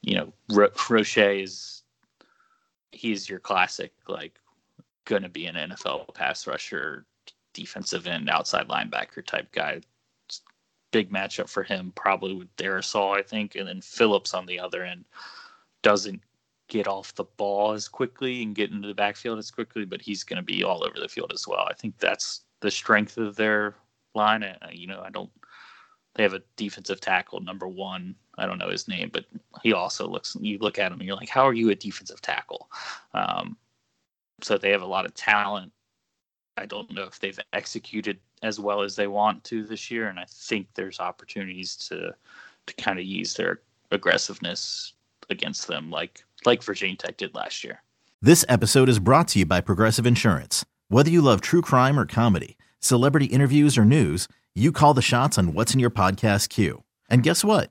you 0.02 0.16
know, 0.16 0.32
Ro- 0.50 0.72
Roche 0.90 1.18
is 1.18 1.82
he's 2.90 3.28
your 3.28 3.38
classic 3.38 3.92
like 4.08 4.38
going 5.04 5.22
to 5.22 5.28
be 5.28 5.46
an 5.46 5.54
NFL 5.54 6.14
pass 6.14 6.46
rusher, 6.46 7.06
defensive 7.54 8.06
end, 8.06 8.28
outside 8.28 8.68
linebacker 8.68 9.24
type 9.24 9.50
guy. 9.52 9.80
Big 10.90 11.10
matchup 11.10 11.48
for 11.48 11.62
him, 11.62 11.92
probably 11.94 12.34
with 12.34 12.54
Darrisaw, 12.56 13.16
I 13.16 13.22
think, 13.22 13.54
and 13.54 13.66
then 13.66 13.80
Phillips 13.80 14.34
on 14.34 14.44
the 14.44 14.60
other 14.60 14.84
end 14.84 15.06
doesn't 15.82 16.20
get 16.68 16.86
off 16.86 17.14
the 17.14 17.24
ball 17.24 17.72
as 17.72 17.88
quickly 17.88 18.42
and 18.42 18.54
get 18.54 18.70
into 18.70 18.88
the 18.88 18.94
backfield 18.94 19.38
as 19.38 19.50
quickly, 19.50 19.84
but 19.84 20.02
he's 20.02 20.22
going 20.22 20.36
to 20.36 20.42
be 20.42 20.62
all 20.62 20.84
over 20.84 20.98
the 21.00 21.08
field 21.08 21.32
as 21.32 21.48
well. 21.48 21.66
I 21.68 21.74
think 21.74 21.96
that's 21.98 22.42
the 22.60 22.70
strength 22.70 23.16
of 23.16 23.36
their 23.36 23.74
line. 24.14 24.44
You 24.70 24.86
know, 24.86 25.02
I 25.04 25.10
don't 25.10 25.30
they 26.14 26.22
have 26.22 26.34
a 26.34 26.42
defensive 26.56 27.00
tackle, 27.00 27.40
number 27.40 27.66
one. 27.66 28.14
I 28.38 28.46
don't 28.46 28.58
know 28.58 28.70
his 28.70 28.88
name, 28.88 29.10
but 29.12 29.24
he 29.62 29.72
also 29.72 30.08
looks. 30.08 30.36
You 30.40 30.58
look 30.58 30.78
at 30.78 30.92
him, 30.92 30.98
and 30.98 31.06
you're 31.06 31.16
like, 31.16 31.28
"How 31.28 31.46
are 31.46 31.52
you 31.52 31.70
a 31.70 31.74
defensive 31.74 32.20
tackle?" 32.20 32.70
Um, 33.14 33.56
so 34.42 34.58
they 34.58 34.70
have 34.70 34.82
a 34.82 34.86
lot 34.86 35.04
of 35.04 35.14
talent. 35.14 35.72
I 36.56 36.66
don't 36.66 36.90
know 36.92 37.04
if 37.04 37.18
they've 37.20 37.38
executed 37.52 38.18
as 38.42 38.58
well 38.58 38.82
as 38.82 38.96
they 38.96 39.06
want 39.06 39.44
to 39.44 39.64
this 39.64 39.90
year, 39.90 40.08
and 40.08 40.18
I 40.18 40.26
think 40.28 40.66
there's 40.74 41.00
opportunities 41.00 41.76
to 41.88 42.14
to 42.66 42.74
kind 42.74 42.98
of 42.98 43.04
use 43.04 43.34
their 43.34 43.60
aggressiveness 43.90 44.92
against 45.30 45.68
them, 45.68 45.90
like 45.90 46.24
like 46.44 46.62
Virginia 46.62 46.96
Tech 46.96 47.16
did 47.16 47.34
last 47.34 47.62
year. 47.64 47.82
This 48.20 48.44
episode 48.48 48.88
is 48.88 48.98
brought 48.98 49.28
to 49.28 49.40
you 49.40 49.46
by 49.46 49.60
Progressive 49.60 50.06
Insurance. 50.06 50.64
Whether 50.88 51.10
you 51.10 51.22
love 51.22 51.40
true 51.40 51.62
crime 51.62 51.98
or 51.98 52.06
comedy, 52.06 52.56
celebrity 52.80 53.26
interviews 53.26 53.76
or 53.76 53.84
news 53.84 54.28
you 54.54 54.70
call 54.70 54.94
the 54.94 55.02
shots 55.02 55.38
on 55.38 55.54
what's 55.54 55.72
in 55.72 55.80
your 55.80 55.90
podcast 55.90 56.48
queue. 56.48 56.84
And 57.08 57.22
guess 57.22 57.42
what? 57.44 57.70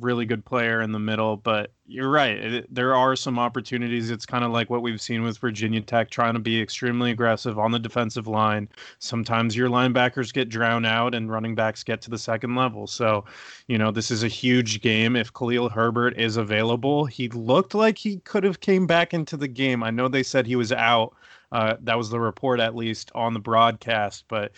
really 0.00 0.26
good 0.26 0.44
player 0.44 0.80
in 0.80 0.92
the 0.92 0.98
middle. 0.98 1.36
But 1.36 1.72
you're 1.86 2.10
right, 2.10 2.36
it, 2.36 2.74
there 2.74 2.94
are 2.94 3.14
some 3.16 3.38
opportunities. 3.38 4.10
It's 4.10 4.26
kind 4.26 4.44
of 4.44 4.50
like 4.50 4.70
what 4.70 4.82
we've 4.82 5.00
seen 5.00 5.22
with 5.22 5.38
Virginia 5.38 5.80
Tech, 5.80 6.10
trying 6.10 6.34
to 6.34 6.40
be 6.40 6.60
extremely 6.60 7.10
aggressive 7.10 7.58
on 7.58 7.72
the 7.72 7.78
defensive 7.78 8.26
line. 8.26 8.68
Sometimes 8.98 9.56
your 9.56 9.68
linebackers 9.68 10.32
get 10.32 10.48
drowned 10.48 10.86
out 10.86 11.14
and 11.14 11.30
running 11.30 11.54
backs 11.54 11.84
get 11.84 12.00
to 12.02 12.10
the 12.10 12.18
second 12.18 12.54
level. 12.54 12.86
So, 12.86 13.24
you 13.68 13.78
know, 13.78 13.90
this 13.90 14.10
is 14.10 14.22
a 14.22 14.28
huge 14.28 14.80
game. 14.80 15.16
If 15.16 15.32
Khalil 15.32 15.68
Herbert 15.68 16.18
is 16.18 16.36
available, 16.36 17.04
he 17.04 17.28
looked 17.28 17.74
like 17.74 17.98
he 17.98 18.18
could 18.20 18.44
have 18.44 18.60
came 18.60 18.86
back 18.86 19.12
into 19.12 19.36
the 19.36 19.48
game. 19.48 19.82
I 19.82 19.90
know 19.90 20.08
they 20.08 20.22
said 20.22 20.46
he 20.46 20.56
was 20.56 20.72
out. 20.72 21.14
Uh, 21.52 21.76
that 21.82 21.96
was 21.96 22.10
the 22.10 22.18
report, 22.18 22.58
at 22.58 22.74
least 22.74 23.12
on 23.14 23.32
the 23.32 23.40
broadcast. 23.40 24.24
But 24.26 24.52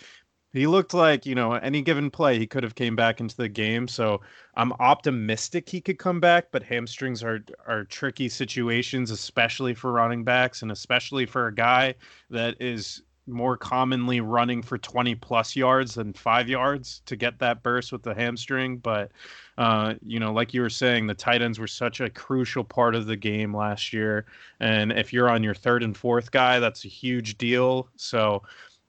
he 0.53 0.67
looked 0.67 0.93
like 0.93 1.25
you 1.25 1.35
know 1.35 1.53
any 1.53 1.81
given 1.81 2.09
play 2.09 2.39
he 2.39 2.47
could 2.47 2.63
have 2.63 2.75
came 2.75 2.95
back 2.95 3.19
into 3.19 3.35
the 3.35 3.49
game. 3.49 3.87
So 3.87 4.21
i'm 4.55 4.73
optimistic 4.73 5.69
he 5.69 5.79
could 5.79 5.99
come 5.99 6.19
back 6.19 6.47
but 6.51 6.63
hamstrings 6.63 7.23
are 7.23 7.39
are 7.67 7.83
tricky 7.85 8.27
situations 8.27 9.11
especially 9.11 9.73
for 9.73 9.91
running 9.91 10.23
backs 10.23 10.63
and 10.63 10.71
especially 10.71 11.25
for 11.25 11.47
a 11.47 11.53
guy 11.53 11.93
that 12.29 12.55
is 12.59 13.03
more 13.27 13.57
commonly 13.57 14.21
running 14.21 14.61
for 14.61 14.77
20 14.77 15.15
plus 15.15 15.55
yards 15.55 15.95
than 15.95 16.13
five 16.13 16.47
yards 16.47 17.01
to 17.05 17.15
get 17.15 17.37
that 17.39 17.61
burst 17.61 17.91
with 17.91 18.01
the 18.01 18.13
hamstring. 18.15 18.77
But 18.77 19.11
uh, 19.57 19.95
you 20.01 20.19
know 20.19 20.31
like 20.31 20.53
you 20.53 20.61
were 20.61 20.69
saying 20.69 21.07
the 21.07 21.13
tight 21.13 21.41
ends 21.41 21.59
were 21.59 21.67
such 21.67 21.99
a 21.99 22.09
crucial 22.09 22.63
part 22.63 22.95
of 22.95 23.05
the 23.05 23.17
game 23.17 23.55
last 23.55 23.91
year. 23.91 24.25
And 24.59 24.91
if 24.91 25.11
you're 25.11 25.29
on 25.29 25.43
your 25.43 25.55
third 25.55 25.83
and 25.83 25.95
fourth 25.95 26.31
guy 26.31 26.59
that's 26.59 26.85
a 26.85 26.89
huge 26.89 27.37
deal. 27.37 27.89
So 27.97 28.43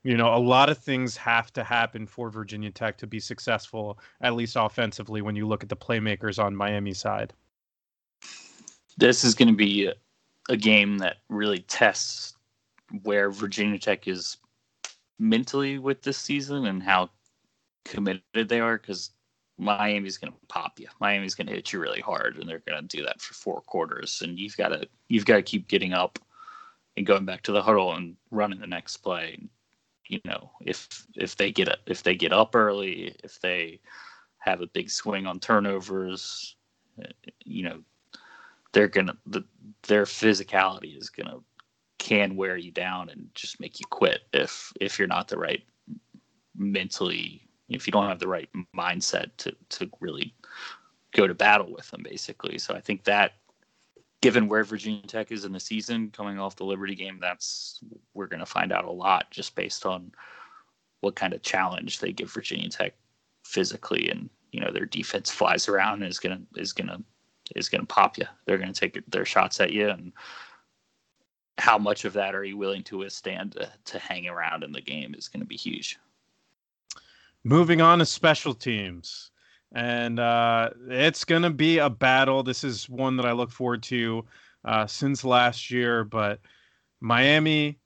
You 0.08 0.16
know, 0.16 0.34
a 0.34 0.40
lot 0.40 0.70
of 0.70 0.78
things 0.78 1.18
have 1.18 1.52
to 1.52 1.62
happen 1.62 2.06
for 2.06 2.30
Virginia 2.30 2.70
Tech 2.70 2.96
to 2.96 3.06
be 3.06 3.20
successful, 3.20 3.98
at 4.22 4.32
least 4.32 4.56
offensively, 4.58 5.20
when 5.20 5.36
you 5.36 5.46
look 5.46 5.62
at 5.62 5.68
the 5.68 5.76
playmakers 5.76 6.42
on 6.42 6.56
Miami 6.56 6.94
side. 6.94 7.34
This 8.96 9.22
is 9.22 9.34
going 9.34 9.48
to 9.48 9.54
be 9.54 9.92
a, 10.48 10.56
game 10.56 10.96
that 10.96 11.18
really 11.28 11.58
tests 11.58 12.38
where 13.02 13.30
Virginia 13.30 13.78
Tech 13.78 14.08
is 14.08 14.38
mentally 15.18 15.78
with 15.78 16.00
this 16.00 16.16
season 16.16 16.64
and 16.64 16.82
how 16.82 17.10
committed 17.84 18.48
they 18.48 18.60
are 18.60 18.78
because 18.78 19.10
Miami's 19.58 20.16
going 20.16 20.32
to 20.32 20.38
pop 20.48 20.80
you. 20.80 20.86
Miami's 21.02 21.34
going 21.34 21.48
to 21.48 21.52
hit 21.52 21.70
you 21.70 21.80
really 21.80 22.00
hard, 22.00 22.38
and 22.38 22.48
they're 22.48 22.62
going 22.66 22.80
to 22.80 22.96
do 22.96 23.04
that 23.04 23.20
for 23.20 23.34
four 23.34 23.60
quarters. 23.60 24.22
And 24.24 24.38
you've 24.38 24.56
got 24.56 24.70
to 24.70 24.88
you've 25.08 25.26
got 25.26 25.36
to 25.36 25.42
keep 25.42 25.68
getting 25.68 25.92
up 25.92 26.18
and 26.96 27.04
going 27.04 27.26
back 27.26 27.42
to 27.42 27.52
the 27.52 27.62
huddle 27.62 27.92
and 27.92 28.16
running 28.30 28.60
the 28.60 28.66
next 28.66 28.96
play. 28.96 29.38
You 30.08 30.20
know, 30.24 30.50
if 30.60 31.06
if 31.14 31.36
they 31.36 31.52
get 31.52 31.68
if 31.86 32.02
they 32.02 32.14
get 32.14 32.32
up 32.32 32.54
early, 32.54 33.14
if 33.22 33.40
they 33.40 33.80
have 34.38 34.62
a 34.62 34.66
big 34.66 34.90
swing 34.90 35.26
on 35.26 35.38
turnovers, 35.38 36.56
uh, 37.02 37.08
you 37.44 37.64
know, 37.64 37.80
they're 38.72 38.88
gonna 38.88 39.16
the, 39.26 39.44
their 39.86 40.04
physicality 40.04 40.98
is 40.98 41.10
gonna 41.10 41.38
can 41.98 42.36
wear 42.36 42.56
you 42.56 42.70
down 42.70 43.10
and 43.10 43.28
just 43.34 43.60
make 43.60 43.80
you 43.80 43.86
quit 43.90 44.22
if 44.32 44.72
if 44.80 44.98
you're 44.98 45.08
not 45.08 45.28
the 45.28 45.38
right 45.38 45.62
mentally 46.56 47.42
if 47.68 47.86
you 47.86 47.92
don't 47.92 48.08
have 48.08 48.18
the 48.18 48.28
right 48.28 48.48
mindset 48.74 49.30
to 49.36 49.54
to 49.68 49.90
really 50.00 50.34
go 51.12 51.26
to 51.26 51.34
battle 51.34 51.72
with 51.72 51.90
them 51.90 52.02
basically. 52.02 52.58
So 52.58 52.74
i 52.74 52.80
think 52.80 53.04
that 53.04 53.32
given 54.20 54.48
where 54.48 54.64
virginia 54.64 55.06
tech 55.06 55.30
is 55.30 55.44
in 55.44 55.52
the 55.52 55.60
season 55.60 56.10
coming 56.10 56.38
off 56.38 56.56
the 56.56 56.64
liberty 56.64 56.94
game 56.94 57.18
that's 57.20 57.80
we're 58.14 58.26
going 58.26 58.40
to 58.40 58.46
find 58.46 58.72
out 58.72 58.84
a 58.84 58.90
lot 58.90 59.30
just 59.30 59.54
based 59.54 59.86
on 59.86 60.10
what 61.00 61.14
kind 61.14 61.32
of 61.32 61.42
challenge 61.42 62.00
they 62.00 62.12
give 62.12 62.30
virginia 62.32 62.68
tech 62.68 62.94
physically 63.44 64.10
and 64.10 64.28
you 64.52 64.60
know 64.60 64.72
their 64.72 64.86
defense 64.86 65.30
flies 65.30 65.68
around 65.68 66.02
and 66.02 66.10
is 66.10 66.18
going 66.18 66.36
to 66.36 66.60
is 66.60 66.72
going 66.72 66.88
to 66.88 67.02
is 67.56 67.68
going 67.68 67.80
to 67.80 67.86
pop 67.86 68.18
you 68.18 68.26
they're 68.44 68.58
going 68.58 68.72
to 68.72 68.78
take 68.78 69.00
their 69.10 69.24
shots 69.24 69.60
at 69.60 69.72
you 69.72 69.88
and 69.88 70.12
how 71.58 71.76
much 71.76 72.04
of 72.04 72.12
that 72.12 72.34
are 72.34 72.44
you 72.44 72.56
willing 72.56 72.82
to 72.84 72.98
withstand 72.98 73.52
to, 73.52 73.70
to 73.84 73.98
hang 73.98 74.28
around 74.28 74.62
in 74.62 74.72
the 74.72 74.80
game 74.80 75.14
is 75.16 75.28
going 75.28 75.40
to 75.40 75.46
be 75.46 75.56
huge. 75.56 75.98
Moving 77.44 77.80
on 77.80 77.98
to 77.98 78.06
special 78.06 78.54
teams. 78.54 79.30
And 79.72 80.18
uh, 80.18 80.70
it's 80.88 81.24
to 81.42 81.50
be 81.50 81.78
a 81.78 81.90
battle. 81.90 82.42
This 82.42 82.64
is 82.64 82.88
one 82.88 83.16
that 83.16 83.26
I 83.26 83.32
look 83.32 83.50
forward 83.50 83.82
to 83.84 84.24
uh, 84.64 84.86
since 84.86 85.24
last 85.24 85.70
year. 85.70 86.04
But 86.04 86.40
Miami, 87.00 87.78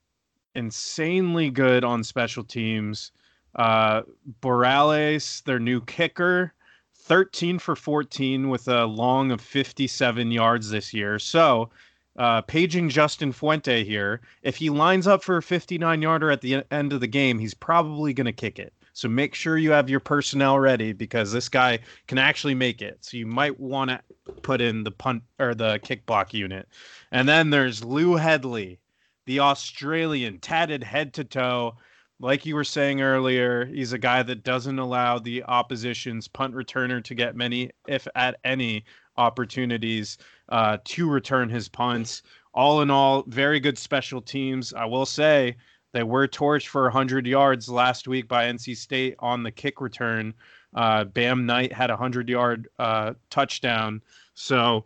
insanely 0.54 1.50
good 1.50 1.84
on 1.84 2.04
special 2.04 2.44
teams. 2.44 3.12
Uh, 3.54 4.02
Borregales, 4.40 5.42
their 5.44 5.58
new 5.58 5.80
kicker, 5.82 6.54
13 6.94 7.58
for 7.58 7.76
14 7.76 8.48
with 8.48 8.68
a 8.68 8.86
long 8.86 9.30
of 9.30 9.40
57 9.40 10.30
yards 10.30 10.70
this 10.70 10.94
year. 10.94 11.18
So, 11.18 11.70
uh, 12.16 12.42
paging 12.42 12.88
Justin 12.88 13.32
Fuente 13.32 13.84
here, 13.84 14.20
if 14.42 14.56
he 14.56 14.70
lines 14.70 15.06
up 15.06 15.22
for 15.22 15.38
a 15.38 15.42
59 15.42 16.02
yarder 16.02 16.30
at 16.30 16.42
the 16.42 16.64
end 16.70 16.92
of 16.92 17.00
the 17.00 17.06
game, 17.06 17.38
he's 17.38 17.54
probably 17.54 18.12
going 18.12 18.26
to 18.26 18.32
kick 18.32 18.58
it. 18.58 18.72
So 18.92 19.08
make 19.08 19.34
sure 19.34 19.56
you 19.56 19.70
have 19.70 19.88
your 19.88 20.00
personnel 20.00 20.58
ready 20.58 20.92
because 20.92 21.32
this 21.32 21.48
guy 21.48 21.78
can 22.06 22.18
actually 22.18 22.54
make 22.54 22.82
it. 22.82 22.98
So 23.00 23.16
you 23.16 23.26
might 23.26 23.58
want 23.58 23.90
to 23.90 24.00
put 24.42 24.60
in 24.60 24.84
the 24.84 24.90
punt 24.90 25.22
or 25.38 25.54
the 25.54 25.80
kick 25.82 26.04
block 26.04 26.34
unit. 26.34 26.68
And 27.10 27.28
then 27.28 27.50
there's 27.50 27.82
Lou 27.82 28.16
Hedley, 28.16 28.78
the 29.26 29.40
Australian, 29.40 30.38
tatted 30.38 30.82
head 30.82 31.14
to 31.14 31.24
toe. 31.24 31.76
Like 32.20 32.46
you 32.46 32.54
were 32.54 32.64
saying 32.64 33.00
earlier, 33.00 33.64
he's 33.64 33.92
a 33.92 33.98
guy 33.98 34.22
that 34.22 34.44
doesn't 34.44 34.78
allow 34.78 35.18
the 35.18 35.42
opposition's 35.44 36.28
punt 36.28 36.54
returner 36.54 37.02
to 37.02 37.14
get 37.14 37.34
many, 37.34 37.70
if 37.88 38.06
at 38.14 38.38
any, 38.44 38.84
opportunities 39.16 40.18
uh, 40.50 40.78
to 40.84 41.08
return 41.08 41.48
his 41.48 41.68
punts. 41.68 42.22
All 42.54 42.82
in 42.82 42.90
all, 42.90 43.24
very 43.26 43.60
good 43.60 43.78
special 43.78 44.20
teams. 44.20 44.72
I 44.74 44.84
will 44.84 45.06
say 45.06 45.56
they 45.92 46.02
were 46.02 46.26
torched 46.26 46.68
for 46.68 46.84
100 46.84 47.26
yards 47.26 47.68
last 47.68 48.08
week 48.08 48.28
by 48.28 48.46
NC 48.46 48.76
State 48.76 49.14
on 49.18 49.42
the 49.42 49.50
kick 49.50 49.80
return. 49.80 50.34
Uh, 50.74 51.04
Bam 51.04 51.44
Knight 51.44 51.72
had 51.72 51.90
a 51.90 51.94
100 51.94 52.28
yard 52.28 52.68
uh, 52.78 53.12
touchdown. 53.30 54.00
So 54.34 54.84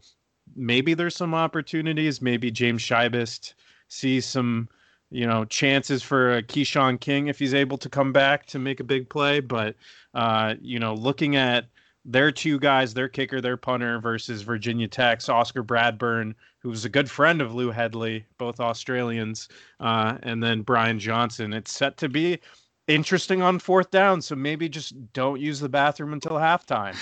maybe 0.57 0.95
there's 0.95 1.17
some 1.17 1.35
opportunities. 1.35 2.21
Maybe 2.21 2.51
James 2.51 2.83
Shibest 2.83 3.55
sees 3.89 4.27
some, 4.27 4.69
you 5.11 5.27
know, 5.27 5.45
chances 5.45 6.03
for 6.03 6.43
Keshawn 6.43 6.99
King 6.99 7.29
if 7.29 7.39
he's 7.39 7.55
able 7.55 7.79
to 7.79 7.89
come 7.89 8.13
back 8.13 8.47
to 8.47 8.59
make 8.59 8.81
a 8.81 8.85
big 8.85 9.09
play. 9.09 9.39
But, 9.39 9.77
uh, 10.15 10.57
you 10.61 10.81
know, 10.81 10.95
looking 10.95 11.37
at 11.37 11.67
their 12.07 12.31
two 12.31 12.59
guys, 12.61 12.95
their 12.95 13.09
kicker, 13.09 13.41
their 13.41 13.57
punter 13.57 13.99
versus 13.99 14.43
Virginia 14.43 14.87
Tech's 14.87 15.29
Oscar 15.29 15.65
Bradburn, 15.65 16.35
who's 16.61 16.85
a 16.85 16.89
good 16.89 17.11
friend 17.11 17.43
of 17.43 17.55
Lou 17.55 17.73
Hedley, 17.73 18.25
both 18.39 18.61
Australians, 18.61 19.49
uh, 19.81 20.17
and 20.23 20.41
then 20.41 20.63
Brian 20.63 21.01
Johnson. 21.01 21.53
It's 21.53 21.73
set 21.73 21.97
to 21.99 22.09
be 22.09 22.39
interesting 22.87 23.43
on 23.43 23.59
fourth 23.59 23.91
down, 23.91 24.23
so 24.23 24.37
maybe 24.37 24.69
just 24.69 24.95
don't 25.13 25.41
use 25.41 25.59
the 25.59 25.69
bathroom 25.69 26.13
until 26.13 26.33
halftime. 26.33 26.95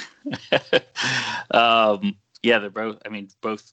um, 1.50 2.16
yeah, 2.42 2.58
they're 2.58 2.70
both. 2.70 2.98
I 3.04 3.10
mean, 3.10 3.28
both 3.42 3.72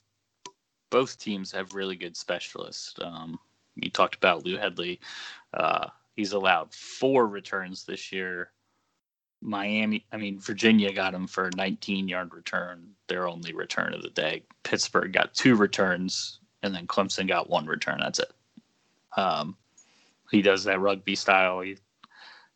both 0.90 1.18
teams 1.18 1.50
have 1.54 1.74
really 1.74 1.96
good 1.96 2.18
specialists. 2.18 2.96
Um, 3.02 3.40
you 3.76 3.90
talked 3.90 4.16
about 4.16 4.46
Lou 4.46 4.58
Hedley. 4.58 5.00
Uh, 5.54 5.88
he's 6.18 6.34
allowed 6.34 6.74
four 6.74 7.28
returns 7.28 7.86
this 7.86 8.12
year 8.12 8.52
Miami, 9.42 10.06
I 10.12 10.18
mean, 10.18 10.40
Virginia 10.40 10.94
got 10.94 11.14
him 11.14 11.28
for 11.28 11.48
a 11.48 11.56
19 11.56 12.08
yard 12.08 12.34
return, 12.34 12.88
their 13.08 13.28
only 13.28 13.54
return 13.54 13.94
of 13.94 14.04
the 14.04 14.10
day. 14.10 14.44
Pittsburgh 14.64 15.12
got 15.12 15.34
two 15.34 15.56
returns, 15.56 16.40
and 16.62 16.74
then 16.74 16.88
Clemson 16.88 17.28
got 17.28 17.50
one 17.50 17.66
return. 17.66 18.00
That's 18.00 18.20
it. 18.20 18.32
Um, 19.18 19.58
he 20.30 20.42
does 20.42 20.64
that 20.66 20.80
rugby 20.80 21.16
style. 21.16 21.62
He 21.62 21.78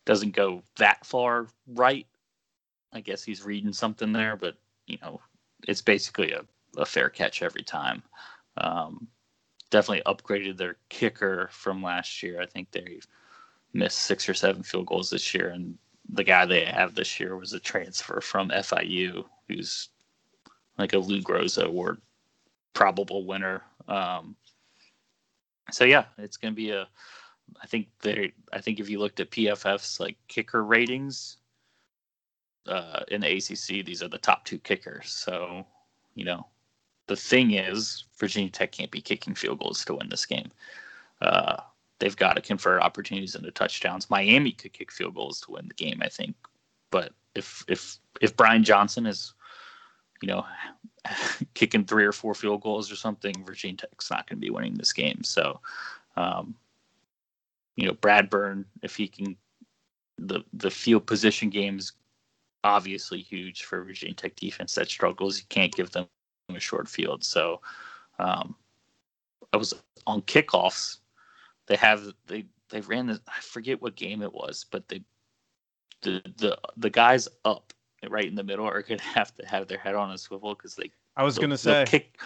doesn't 0.05 0.35
go 0.35 0.61
that 0.77 1.05
far 1.05 1.47
right. 1.67 2.05
I 2.93 3.01
guess 3.01 3.23
he's 3.23 3.43
reading 3.43 3.73
something 3.73 4.13
there, 4.13 4.37
but, 4.37 4.55
you 4.85 4.97
know, 5.01 5.19
it's 5.67 5.81
basically 5.81 6.31
a, 6.31 6.43
a 6.77 6.85
fair 6.85 7.09
catch 7.09 7.41
every 7.41 7.63
time. 7.63 8.03
Um, 8.57 9.07
definitely 9.71 10.03
upgraded 10.05 10.57
their 10.57 10.77
kicker 10.89 11.49
from 11.51 11.83
last 11.83 12.23
year. 12.23 12.39
I 12.39 12.45
think 12.45 12.71
they 12.71 12.99
missed 13.73 13.97
six 13.97 14.29
or 14.29 14.33
seven 14.33 14.63
field 14.63 14.85
goals 14.85 15.09
this 15.09 15.33
year, 15.33 15.49
and 15.49 15.77
the 16.09 16.23
guy 16.23 16.45
they 16.45 16.65
have 16.65 16.95
this 16.95 17.19
year 17.19 17.37
was 17.37 17.53
a 17.53 17.59
transfer 17.59 18.21
from 18.21 18.49
FIU, 18.49 19.25
who's 19.47 19.89
like 20.77 20.93
a 20.93 20.99
Lou 20.99 21.21
Groza 21.21 21.63
award 21.65 22.01
probable 22.73 23.25
winner. 23.25 23.63
Um, 23.87 24.35
so 25.71 25.83
yeah, 25.83 26.05
it's 26.17 26.37
gonna 26.37 26.53
be 26.53 26.71
a. 26.71 26.87
I 27.61 27.67
think 27.67 27.87
they. 28.01 28.33
I 28.53 28.61
think 28.61 28.79
if 28.79 28.89
you 28.89 28.99
looked 28.99 29.19
at 29.19 29.31
PFF's 29.31 29.99
like 29.99 30.17
kicker 30.27 30.63
ratings 30.63 31.37
uh, 32.67 33.01
in 33.07 33.21
the 33.21 33.37
ACC, 33.37 33.85
these 33.85 34.03
are 34.03 34.07
the 34.07 34.17
top 34.17 34.45
two 34.45 34.59
kickers. 34.59 35.09
So 35.11 35.65
you 36.13 36.25
know, 36.25 36.45
the 37.07 37.15
thing 37.15 37.51
is, 37.51 38.05
Virginia 38.17 38.49
Tech 38.49 38.71
can't 38.71 38.91
be 38.91 39.01
kicking 39.01 39.35
field 39.35 39.59
goals 39.59 39.83
to 39.85 39.95
win 39.95 40.09
this 40.09 40.25
game. 40.25 40.51
Uh, 41.21 41.57
they've 41.99 42.15
got 42.15 42.33
to 42.33 42.41
convert 42.41 42.81
opportunities 42.81 43.35
into 43.35 43.51
touchdowns. 43.51 44.09
Miami 44.09 44.51
could 44.51 44.73
kick 44.73 44.91
field 44.91 45.15
goals 45.15 45.41
to 45.41 45.51
win 45.51 45.67
the 45.67 45.73
game, 45.73 46.01
I 46.01 46.09
think. 46.09 46.35
But 46.91 47.13
if 47.35 47.63
if 47.67 47.99
if 48.21 48.35
Brian 48.35 48.63
Johnson 48.63 49.05
is, 49.05 49.33
you 50.21 50.27
know, 50.27 50.45
kicking 51.53 51.85
three 51.85 52.05
or 52.05 52.11
four 52.11 52.33
field 52.33 52.61
goals 52.61 52.91
or 52.91 52.95
something, 52.95 53.43
Virginia 53.45 53.77
Tech's 53.77 54.09
not 54.09 54.27
going 54.27 54.37
to 54.37 54.45
be 54.45 54.49
winning 54.49 54.75
this 54.75 54.93
game. 54.93 55.23
So, 55.23 55.59
um, 56.15 56.55
you 57.75 57.85
know, 57.87 57.93
Bradburn, 57.93 58.65
if 58.81 58.95
he 58.95 59.07
can, 59.07 59.35
the 60.17 60.41
the 60.53 60.71
field 60.71 61.05
position 61.05 61.49
games 61.49 61.93
obviously 62.63 63.21
huge 63.21 63.63
for 63.63 63.83
Virginia 63.83 64.15
Tech 64.15 64.35
defense 64.35 64.73
that 64.75 64.89
struggles. 64.89 65.37
You 65.37 65.45
can't 65.49 65.75
give 65.75 65.91
them 65.91 66.07
a 66.49 66.59
short 66.59 66.89
field. 66.89 67.23
So, 67.23 67.61
um, 68.17 68.55
I 69.53 69.57
was 69.57 69.73
on 70.07 70.21
kickoffs 70.23 70.97
they 71.67 71.75
have 71.75 72.03
they 72.27 72.45
they 72.69 72.81
ran 72.81 73.07
this. 73.07 73.19
I 73.27 73.39
forget 73.41 73.81
what 73.81 73.95
game 73.95 74.21
it 74.21 74.33
was, 74.33 74.65
but 74.71 74.87
they 74.87 75.03
the 76.01 76.21
the 76.37 76.57
the 76.77 76.89
guys 76.89 77.27
up 77.43 77.73
right 78.09 78.25
in 78.25 78.35
the 78.35 78.43
middle 78.43 78.65
are 78.65 78.81
gonna 78.81 79.01
have 79.01 79.33
to 79.35 79.45
have 79.45 79.67
their 79.67 79.77
head 79.77 79.95
on 79.95 80.11
a 80.11 80.17
swivel 80.17 80.55
because 80.55 80.75
they. 80.75 80.91
I 81.17 81.23
was 81.23 81.37
gonna 81.37 81.57
say 81.57 81.73
they'll 81.73 81.85
kick, 81.85 82.19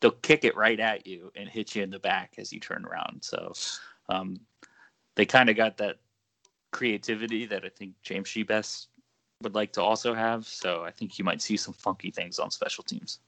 they'll 0.00 0.10
kick 0.12 0.44
it 0.44 0.56
right 0.56 0.78
at 0.78 1.06
you 1.06 1.32
and 1.36 1.48
hit 1.48 1.74
you 1.74 1.82
in 1.82 1.90
the 1.90 1.98
back 1.98 2.34
as 2.38 2.52
you 2.52 2.60
turn 2.60 2.84
around. 2.84 3.22
So, 3.22 3.52
um, 4.08 4.38
they 5.16 5.26
kind 5.26 5.48
of 5.50 5.56
got 5.56 5.76
that 5.78 5.96
creativity 6.70 7.46
that 7.46 7.64
I 7.64 7.68
think 7.68 7.94
James 8.02 8.28
Shibest 8.28 8.86
would 9.42 9.54
like 9.54 9.72
to 9.72 9.82
also 9.82 10.14
have. 10.14 10.46
So 10.46 10.84
I 10.84 10.90
think 10.90 11.18
you 11.18 11.24
might 11.24 11.42
see 11.42 11.56
some 11.56 11.74
funky 11.74 12.10
things 12.10 12.38
on 12.38 12.50
special 12.50 12.84
teams. 12.84 13.20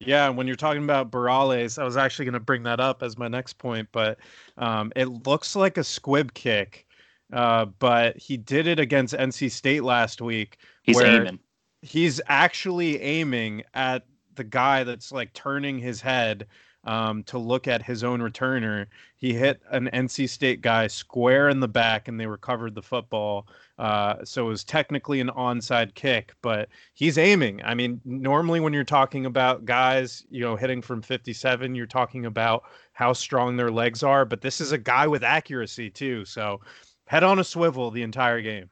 Yeah, 0.00 0.28
when 0.28 0.46
you're 0.46 0.56
talking 0.56 0.84
about 0.84 1.10
Borregales, 1.10 1.78
I 1.78 1.84
was 1.84 1.96
actually 1.96 2.26
going 2.26 2.34
to 2.34 2.40
bring 2.40 2.62
that 2.64 2.78
up 2.80 3.02
as 3.02 3.18
my 3.18 3.28
next 3.28 3.54
point, 3.54 3.88
but 3.90 4.18
um, 4.56 4.92
it 4.94 5.06
looks 5.06 5.56
like 5.56 5.76
a 5.76 5.84
squib 5.84 6.34
kick. 6.34 6.86
uh, 7.32 7.66
but 7.66 8.16
he 8.16 8.36
did 8.36 8.66
it 8.66 8.78
against 8.78 9.14
NC 9.14 9.50
State 9.50 9.82
last 9.84 10.20
week. 10.22 10.58
He's 10.82 11.00
aiming. 11.00 11.38
He's 11.82 12.20
actually 12.26 13.00
aiming 13.00 13.64
at 13.74 14.06
the 14.34 14.44
guy 14.44 14.84
that's 14.84 15.12
like 15.12 15.32
turning 15.32 15.78
his 15.78 16.00
head 16.00 16.46
um, 16.88 17.22
to 17.24 17.36
look 17.36 17.68
at 17.68 17.82
his 17.82 18.02
own 18.02 18.20
returner. 18.20 18.86
He 19.16 19.34
hit 19.34 19.60
an 19.70 19.90
NC 19.92 20.26
State 20.26 20.62
guy 20.62 20.86
square 20.86 21.50
in 21.50 21.60
the 21.60 21.68
back, 21.68 22.08
and 22.08 22.18
they 22.18 22.26
recovered 22.26 22.74
the 22.74 22.80
football. 22.80 23.46
Uh, 23.78 24.24
so 24.24 24.46
it 24.46 24.48
was 24.48 24.64
technically 24.64 25.20
an 25.20 25.28
onside 25.28 25.94
kick, 25.94 26.32
but 26.40 26.70
he's 26.94 27.18
aiming. 27.18 27.60
I 27.62 27.74
mean, 27.74 28.00
normally 28.06 28.58
when 28.58 28.72
you're 28.72 28.84
talking 28.84 29.26
about 29.26 29.66
guys, 29.66 30.24
you 30.30 30.40
know, 30.40 30.56
hitting 30.56 30.80
from 30.80 31.02
57, 31.02 31.74
you're 31.74 31.86
talking 31.86 32.24
about 32.24 32.62
how 32.92 33.12
strong 33.12 33.58
their 33.58 33.70
legs 33.70 34.02
are, 34.02 34.24
but 34.24 34.40
this 34.40 34.58
is 34.58 34.72
a 34.72 34.78
guy 34.78 35.06
with 35.06 35.22
accuracy 35.22 35.90
too. 35.90 36.24
So 36.24 36.62
head 37.04 37.22
on 37.22 37.38
a 37.38 37.44
swivel 37.44 37.90
the 37.90 38.02
entire 38.02 38.40
game. 38.40 38.70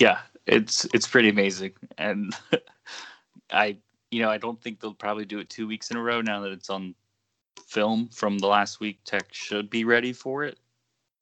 Yeah, 0.00 0.20
it's 0.46 0.86
it's 0.94 1.06
pretty 1.06 1.28
amazing, 1.28 1.72
and 1.96 2.34
I 3.50 3.78
you 4.10 4.22
know 4.22 4.30
I 4.30 4.38
don't 4.38 4.60
think 4.60 4.80
they'll 4.80 4.94
probably 4.94 5.24
do 5.24 5.38
it 5.38 5.50
two 5.50 5.66
weeks 5.66 5.90
in 5.90 5.96
a 5.96 6.02
row 6.02 6.20
now 6.20 6.40
that 6.40 6.52
it's 6.52 6.70
on 6.70 6.94
film 7.66 8.08
from 8.08 8.38
the 8.38 8.46
last 8.46 8.80
week. 8.80 9.00
Tech 9.04 9.32
should 9.32 9.70
be 9.70 9.84
ready 9.84 10.12
for 10.12 10.44
it, 10.44 10.58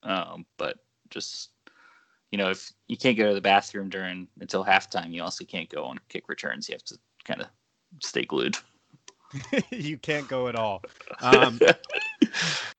um, 0.03 0.45
but 0.57 0.79
just 1.11 1.51
you 2.31 2.39
know 2.39 2.51
if 2.51 2.73
you 2.89 2.97
can't 2.97 3.17
go 3.17 3.29
to 3.29 3.35
the 3.35 3.41
bathroom 3.41 3.89
during 3.89 4.29
until 4.41 4.65
halftime, 4.65 5.13
you 5.13 5.23
also 5.23 5.45
can't 5.45 5.69
go 5.69 5.85
on 5.85 5.99
kick 6.09 6.29
returns. 6.29 6.69
You 6.69 6.75
have 6.75 6.85
to 6.85 6.99
kind 7.25 7.41
of 7.41 7.49
stay 8.01 8.25
glued. 8.25 8.57
you 9.71 9.99
can't 9.99 10.29
go 10.29 10.49
at 10.49 10.57
all. 10.57 10.83
Um, 11.21 11.61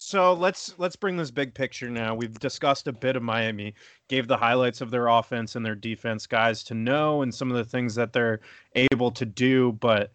so 0.06 0.34
let's 0.34 0.76
let's 0.78 0.96
bring 0.96 1.18
this 1.18 1.32
big 1.32 1.56
picture 1.56 1.90
now. 1.90 2.14
We've 2.14 2.38
discussed 2.38 2.88
a 2.88 2.94
bit 2.94 3.16
of 3.16 3.24
Miami, 3.24 3.74
gave 4.08 4.28
the 4.28 4.38
highlights 4.38 4.82
of 4.82 4.92
their 4.92 5.08
offense 5.08 5.56
and 5.56 5.66
their 5.66 5.74
defense 5.74 6.28
guys 6.28 6.64
to 6.66 6.76
know 6.76 7.24
and 7.24 7.34
some 7.34 7.50
of 7.50 7.58
the 7.58 7.66
things 7.66 7.96
that 7.96 8.14
they're 8.14 8.40
able 8.76 9.10
to 9.10 9.26
do, 9.26 9.72
but 9.74 10.12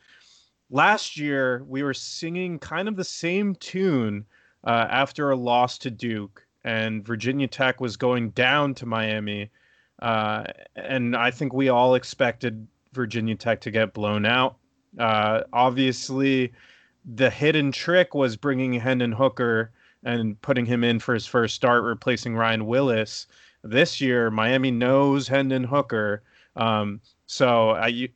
last 0.71 1.17
year 1.17 1.65
we 1.67 1.83
were 1.83 1.93
singing 1.93 2.57
kind 2.61 2.87
of 2.87 2.95
the 2.95 3.03
same 3.03 3.57
tune 3.57 4.25
uh, 4.63 4.87
after 4.89 5.33
a 5.33 5.37
loss 5.37 5.77
to 5.79 5.91
Duke 5.91 6.47
and 6.63 7.05
Virginia 7.05 7.49
Tech 7.49 7.81
was 7.81 7.97
going 7.97 8.31
down 8.31 8.75
to 8.75 8.87
Miami. 8.87 9.51
Uh, 10.01 10.45
and 10.77 11.17
I 11.17 11.33
think 11.33 11.53
we 11.53 11.69
all 11.69 11.97
expected 11.97 12.65
Virginia 12.93 13.35
Tech 13.35 13.61
to 13.63 13.73
get 13.73 13.93
blown 13.93 14.25
out. 14.25 14.57
Uh, 14.99 15.43
obviously, 15.53 16.53
the 17.05 17.31
hidden 17.31 17.73
trick 17.73 18.15
was 18.15 18.37
bringing 18.37 18.75
Hendon 18.75 19.13
Hooker 19.13 19.73
and 20.05 20.41
putting 20.43 20.67
him 20.67 20.85
in 20.85 20.99
for 20.99 21.15
his 21.15 21.27
first 21.27 21.55
start, 21.55 21.85
replacing 21.85 22.37
Ryan 22.37 22.67
Willis. 22.67 23.27
This 23.63 24.01
year, 24.01 24.31
Miami 24.31 24.71
knows 24.71 25.29
Hendon 25.29 25.65
Hooker. 25.65 26.23
Um, 26.57 27.01
so 27.27 27.71
I, 27.71 28.09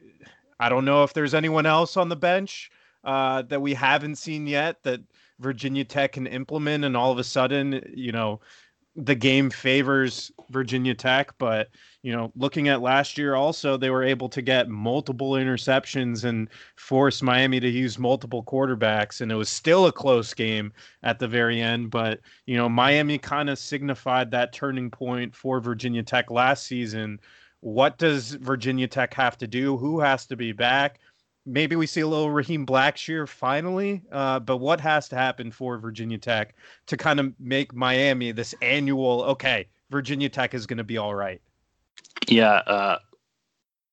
I 0.58 0.68
don't 0.68 0.84
know 0.84 1.04
if 1.04 1.12
there's 1.12 1.34
anyone 1.34 1.66
else 1.66 1.96
on 1.96 2.08
the 2.08 2.16
bench 2.16 2.70
uh, 3.04 3.42
that 3.42 3.60
we 3.60 3.74
haven't 3.74 4.16
seen 4.16 4.46
yet 4.46 4.82
that 4.82 5.00
Virginia 5.40 5.84
Tech 5.84 6.12
can 6.12 6.26
implement, 6.26 6.84
and 6.84 6.96
all 6.96 7.12
of 7.12 7.18
a 7.18 7.24
sudden, 7.24 7.82
you 7.94 8.12
know, 8.12 8.40
the 8.96 9.14
game 9.14 9.50
favors 9.50 10.30
Virginia 10.50 10.94
Tech. 10.94 11.32
But 11.38 11.68
you 12.02 12.12
know, 12.12 12.30
looking 12.36 12.68
at 12.68 12.82
last 12.82 13.18
year, 13.18 13.34
also 13.34 13.76
they 13.76 13.90
were 13.90 14.02
able 14.02 14.28
to 14.28 14.42
get 14.42 14.68
multiple 14.68 15.32
interceptions 15.32 16.24
and 16.24 16.48
force 16.76 17.22
Miami 17.22 17.60
to 17.60 17.68
use 17.68 17.98
multiple 17.98 18.44
quarterbacks, 18.44 19.20
and 19.20 19.32
it 19.32 19.36
was 19.36 19.48
still 19.48 19.86
a 19.86 19.92
close 19.92 20.34
game 20.34 20.72
at 21.02 21.18
the 21.18 21.28
very 21.28 21.60
end. 21.60 21.90
But 21.90 22.20
you 22.46 22.56
know, 22.56 22.68
Miami 22.68 23.18
kind 23.18 23.50
of 23.50 23.58
signified 23.58 24.30
that 24.30 24.52
turning 24.52 24.90
point 24.90 25.34
for 25.34 25.60
Virginia 25.60 26.02
Tech 26.02 26.30
last 26.30 26.66
season. 26.66 27.18
What 27.60 27.96
does 27.96 28.32
Virginia 28.32 28.86
Tech 28.86 29.14
have 29.14 29.38
to 29.38 29.46
do? 29.46 29.76
Who 29.78 30.00
has 30.00 30.26
to 30.26 30.36
be 30.36 30.52
back? 30.52 31.00
Maybe 31.46 31.76
we 31.76 31.86
see 31.86 32.00
a 32.00 32.06
little 32.06 32.30
Raheem 32.30 32.66
Blackshear 32.66 33.28
finally. 33.28 34.02
Uh, 34.10 34.40
but 34.40 34.58
what 34.58 34.80
has 34.80 35.08
to 35.10 35.16
happen 35.16 35.50
for 35.50 35.78
Virginia 35.78 36.18
Tech 36.18 36.54
to 36.86 36.96
kind 36.96 37.20
of 37.20 37.32
make 37.38 37.74
Miami 37.74 38.32
this 38.32 38.54
annual? 38.62 39.22
Okay, 39.24 39.66
Virginia 39.90 40.28
Tech 40.28 40.54
is 40.54 40.66
going 40.66 40.78
to 40.78 40.84
be 40.84 40.98
all 40.98 41.14
right. 41.14 41.40
Yeah, 42.28 42.62
uh, 42.66 42.98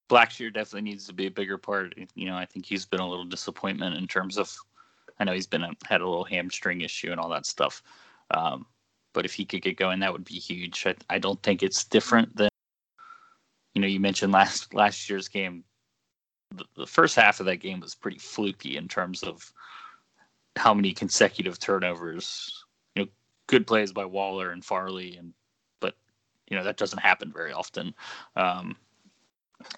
Blackshear 0.09 0.53
definitely 0.53 0.89
needs 0.89 1.07
to 1.07 1.13
be 1.13 1.27
a 1.27 1.31
bigger 1.31 1.57
part. 1.57 1.93
You 2.15 2.25
know, 2.25 2.35
I 2.35 2.45
think 2.45 2.65
he's 2.65 2.85
been 2.85 2.99
a 2.99 3.09
little 3.09 3.25
disappointment 3.25 3.95
in 3.97 4.07
terms 4.07 4.37
of. 4.37 4.53
I 5.19 5.23
know 5.23 5.33
he's 5.33 5.47
been 5.47 5.61
had 5.85 6.01
a 6.01 6.07
little 6.07 6.23
hamstring 6.23 6.81
issue 6.81 7.11
and 7.11 7.19
all 7.19 7.29
that 7.29 7.45
stuff. 7.45 7.83
Um, 8.31 8.65
but 9.13 9.25
if 9.25 9.33
he 9.33 9.45
could 9.45 9.61
get 9.61 9.77
going, 9.77 9.99
that 9.99 10.11
would 10.11 10.23
be 10.23 10.35
huge. 10.35 10.87
I, 10.87 10.95
I 11.09 11.19
don't 11.19 11.41
think 11.43 11.63
it's 11.63 11.83
different 11.83 12.35
than. 12.35 12.49
You 13.75 13.81
know, 13.81 13.87
you 13.87 13.99
mentioned 13.99 14.33
last 14.33 14.73
last 14.73 15.09
year's 15.09 15.27
game 15.27 15.63
the, 16.75 16.87
first 16.87 17.15
half 17.15 17.39
of 17.39 17.45
that 17.45 17.57
game 17.57 17.79
was 17.79 17.95
pretty 17.95 18.17
fluky 18.17 18.77
in 18.77 18.87
terms 18.87 19.23
of 19.23 19.51
how 20.55 20.73
many 20.73 20.93
consecutive 20.93 21.59
turnovers. 21.59 22.65
You 22.95 23.05
know, 23.05 23.11
good 23.47 23.67
plays 23.67 23.91
by 23.91 24.05
Waller 24.05 24.51
and 24.51 24.63
Farley, 24.63 25.17
and 25.17 25.33
but 25.79 25.95
you 26.49 26.57
know 26.57 26.63
that 26.63 26.77
doesn't 26.77 26.99
happen 26.99 27.31
very 27.31 27.53
often. 27.53 27.93
Um, 28.35 28.75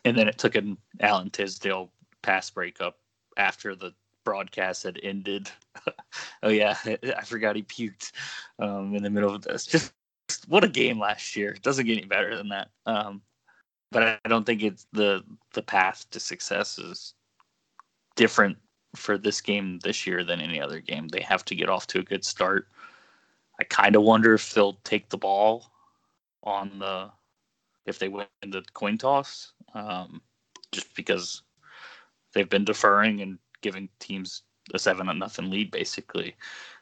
and 0.06 0.18
then 0.18 0.28
it 0.28 0.38
took 0.38 0.56
an 0.56 0.78
Alan 1.00 1.30
Tisdale 1.30 1.92
pass 2.22 2.50
breakup 2.50 2.98
after 3.38 3.76
the 3.76 3.94
broadcast 4.24 4.84
had 4.84 5.00
ended. 5.04 5.50
oh 6.44 6.50
yeah, 6.50 6.78
I 6.86 7.24
forgot 7.24 7.56
he 7.56 7.64
puked 7.64 8.12
um, 8.60 8.96
in 8.96 9.04
the 9.04 9.10
middle 9.10 9.34
of 9.34 9.44
this. 9.44 9.66
Just 9.66 9.94
what 10.48 10.64
a 10.64 10.70
game 10.70 11.00
last 11.00 11.36
year. 11.36 11.52
It 11.52 11.62
doesn't 11.62 11.86
get 11.86 11.98
any 11.98 12.08
better 12.08 12.36
than 12.36 12.50
that. 12.50 12.70
Um, 12.86 13.22
but 13.94 14.20
I 14.26 14.28
don't 14.28 14.46
think 14.46 14.64
it's 14.64 14.88
the 14.92 15.24
the 15.54 15.62
path 15.62 16.10
to 16.12 16.20
success 16.20 16.80
is 16.80 17.14
different 18.16 18.58
for 18.96 19.18
this 19.18 19.40
game 19.40 19.80
this 19.84 20.06
year 20.06 20.24
than 20.24 20.42
any 20.42 20.60
other 20.60 20.80
game. 20.80 21.08
They 21.08 21.22
have 21.22 21.46
to 21.46 21.56
get 21.56 21.70
off 21.70 21.88
to 21.88 22.00
a 22.00 22.04
good 22.04 22.26
start. 22.26 22.68
I 23.60 23.64
kind 23.64 23.96
of 23.96 24.02
wonder 24.02 24.34
if 24.34 24.54
they'll 24.54 24.80
take 24.84 25.10
the 25.10 25.18
ball 25.18 25.72
on 26.44 26.80
the 26.80 27.12
if 27.86 28.00
they 28.00 28.10
win 28.10 28.26
the 28.42 28.64
coin 28.74 28.98
toss, 28.98 29.54
um, 29.74 30.22
just 30.72 30.94
because 30.96 31.44
they've 32.34 32.50
been 32.50 32.66
deferring 32.66 33.22
and 33.22 33.38
giving 33.62 33.90
teams 34.00 34.42
a 34.74 34.80
seven 34.80 35.06
to 35.06 35.14
nothing 35.14 35.50
lead 35.50 35.70
basically. 35.70 36.36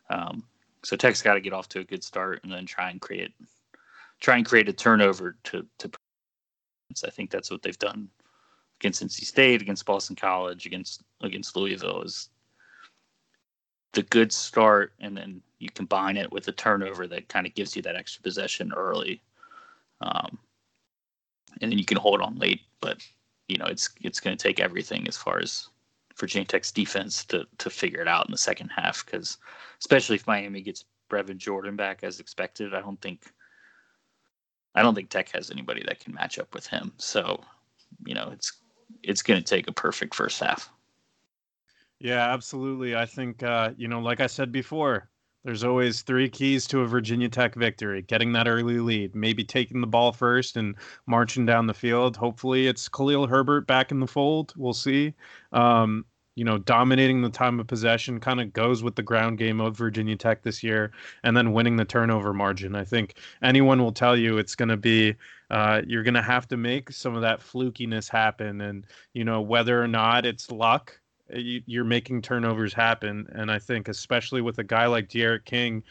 Um, 0.10 0.43
so 0.84 0.95
Tech's 0.95 1.21
got 1.21 1.34
to 1.34 1.41
get 1.41 1.54
off 1.54 1.69
to 1.69 1.80
a 1.80 1.84
good 1.84 2.04
start 2.04 2.39
and 2.43 2.52
then 2.52 2.65
try 2.65 2.89
and 2.89 3.02
create 3.02 3.34
try 4.19 4.38
and 4.38 4.45
create 4.45 4.69
a 4.69 4.74
turnover 4.74 5.36
to 5.43 5.65
to 5.80 5.91
I 7.06 7.10
think 7.10 7.30
that's 7.30 7.52
what 7.52 7.62
they've 7.62 7.78
done 7.78 8.10
against 8.80 9.04
NC 9.04 9.26
State, 9.26 9.62
against 9.62 9.86
Boston 9.86 10.16
College, 10.16 10.66
against 10.66 11.04
against 11.22 11.56
Louisville 11.56 12.02
is 12.02 12.30
the 13.94 14.04
good 14.04 14.32
start, 14.32 14.94
and 15.00 15.16
then 15.16 15.42
you 15.60 15.70
combine 15.70 16.18
it 16.18 16.32
with 16.32 16.48
a 16.48 16.52
turnover 16.52 17.08
that 17.08 17.30
kind 17.30 17.46
of 17.46 17.54
gives 17.54 17.76
you 17.76 17.82
that 17.84 17.96
extra 17.96 18.24
possession 18.24 18.72
early, 18.76 19.22
um, 20.02 20.40
and 21.62 21.72
then 21.72 21.78
you 21.78 21.86
can 21.86 21.98
hold 21.98 22.22
on 22.22 22.38
late. 22.38 22.62
But 22.80 23.06
you 23.48 23.58
know, 23.58 23.66
it's 23.66 23.90
it's 24.02 24.20
going 24.20 24.36
to 24.36 24.42
take 24.42 24.60
everything 24.60 25.08
as 25.08 25.18
far 25.18 25.40
as 25.40 25.70
Virginia 26.18 26.48
Tech's 26.48 26.72
defense 26.72 27.26
to 27.26 27.46
to 27.60 27.70
figure 27.70 28.02
it 28.02 28.08
out 28.08 28.26
in 28.26 28.32
the 28.32 28.38
second 28.38 28.70
half, 28.70 29.06
because 29.06 29.38
especially 29.80 30.16
if 30.16 30.28
Miami 30.28 30.62
gets 30.62 30.86
Brevin 31.10 31.38
Jordan 31.38 31.76
back 31.76 32.04
as 32.04 32.20
expected, 32.20 32.74
I 32.74 32.82
don't 32.82 33.02
think 33.02 33.32
I 34.76 34.82
don't 34.82 34.96
think 34.96 35.10
Tech 35.10 35.30
has 35.32 35.52
anybody 35.52 35.84
that 35.88 36.00
can 36.00 36.14
match 36.14 36.40
up 36.40 36.54
with 36.54 36.68
him. 36.68 36.94
So, 36.98 37.42
you 38.06 38.16
know, 38.16 38.30
it's 38.32 38.54
it's 39.04 39.22
going 39.22 39.42
to 39.42 39.46
take 39.46 39.68
a 39.68 39.74
perfect 39.74 40.16
first 40.16 40.40
half. 40.40 40.72
Yeah, 42.00 42.34
absolutely. 42.34 42.96
I 42.96 43.06
think 43.06 43.44
uh, 43.44 43.72
you 43.78 43.88
know, 43.88 44.00
like 44.00 44.22
I 44.22 44.28
said 44.28 44.52
before, 44.52 45.10
there's 45.44 45.64
always 45.64 46.02
three 46.02 46.30
keys 46.30 46.68
to 46.68 46.82
a 46.82 46.88
Virginia 46.88 47.30
Tech 47.30 47.56
victory: 47.56 48.02
getting 48.02 48.32
that 48.34 48.48
early 48.48 48.80
lead, 48.80 49.14
maybe 49.16 49.44
taking 49.44 49.82
the 49.82 49.88
ball 49.88 50.12
first 50.12 50.58
and 50.58 50.76
marching 51.06 51.46
down 51.46 51.68
the 51.68 51.74
field. 51.74 52.16
Hopefully, 52.16 52.68
it's 52.68 52.90
Khalil 52.90 53.28
Herbert 53.28 53.68
back 53.68 53.92
in 53.92 54.00
the 54.00 54.08
fold. 54.08 54.54
We'll 54.56 54.74
see. 54.74 55.14
Um, 55.52 56.06
you 56.36 56.46
know, 56.46 56.58
dominating 56.58 57.22
the 57.22 57.30
time 57.30 57.60
of 57.60 57.67
possession 57.67 58.20
kind 58.20 58.39
of 58.39 58.54
goes 58.54 58.84
with 58.84 58.96
the 58.96 59.04
ground 59.04 59.38
game 59.38 59.60
of 59.60 59.78
Virginia 59.78 60.15
Tech 60.15 60.44
this 60.44 60.63
year, 60.63 60.91
and 61.24 61.36
then 61.36 61.52
winning 61.52 61.76
the 61.76 61.86
turnover 61.86 62.34
margin. 62.34 62.76
I 62.76 62.86
think 62.86 63.15
anyone 63.41 63.82
will 63.82 63.91
tell 63.91 64.15
you 64.15 64.38
it's 64.38 64.56
going 64.56 64.70
to 64.70 64.78
be, 64.78 65.15
uh, 65.50 65.82
you're 65.86 66.04
going 66.04 66.13
to 66.13 66.22
have 66.22 66.48
to 66.50 66.58
make 66.58 66.91
some 66.91 67.15
of 67.15 67.22
that 67.22 67.41
flukiness 67.41 68.10
happen. 68.10 68.62
And, 68.62 68.88
you 69.13 69.26
know, 69.26 69.41
whether 69.41 69.82
or 69.82 69.88
not 69.88 70.26
it's 70.26 70.50
luck, 70.52 70.98
you, 71.34 71.82
are 71.82 71.86
making 71.86 72.22
turnovers 72.22 72.74
happen. 72.74 73.28
And 73.34 73.52
I 73.52 73.60
think, 73.60 73.88
especially 73.88 74.41
with 74.41 74.58
a 74.60 74.63
guy 74.63 74.86
like 74.86 75.10
D'Eriq 75.10 75.46
King, 75.46 75.84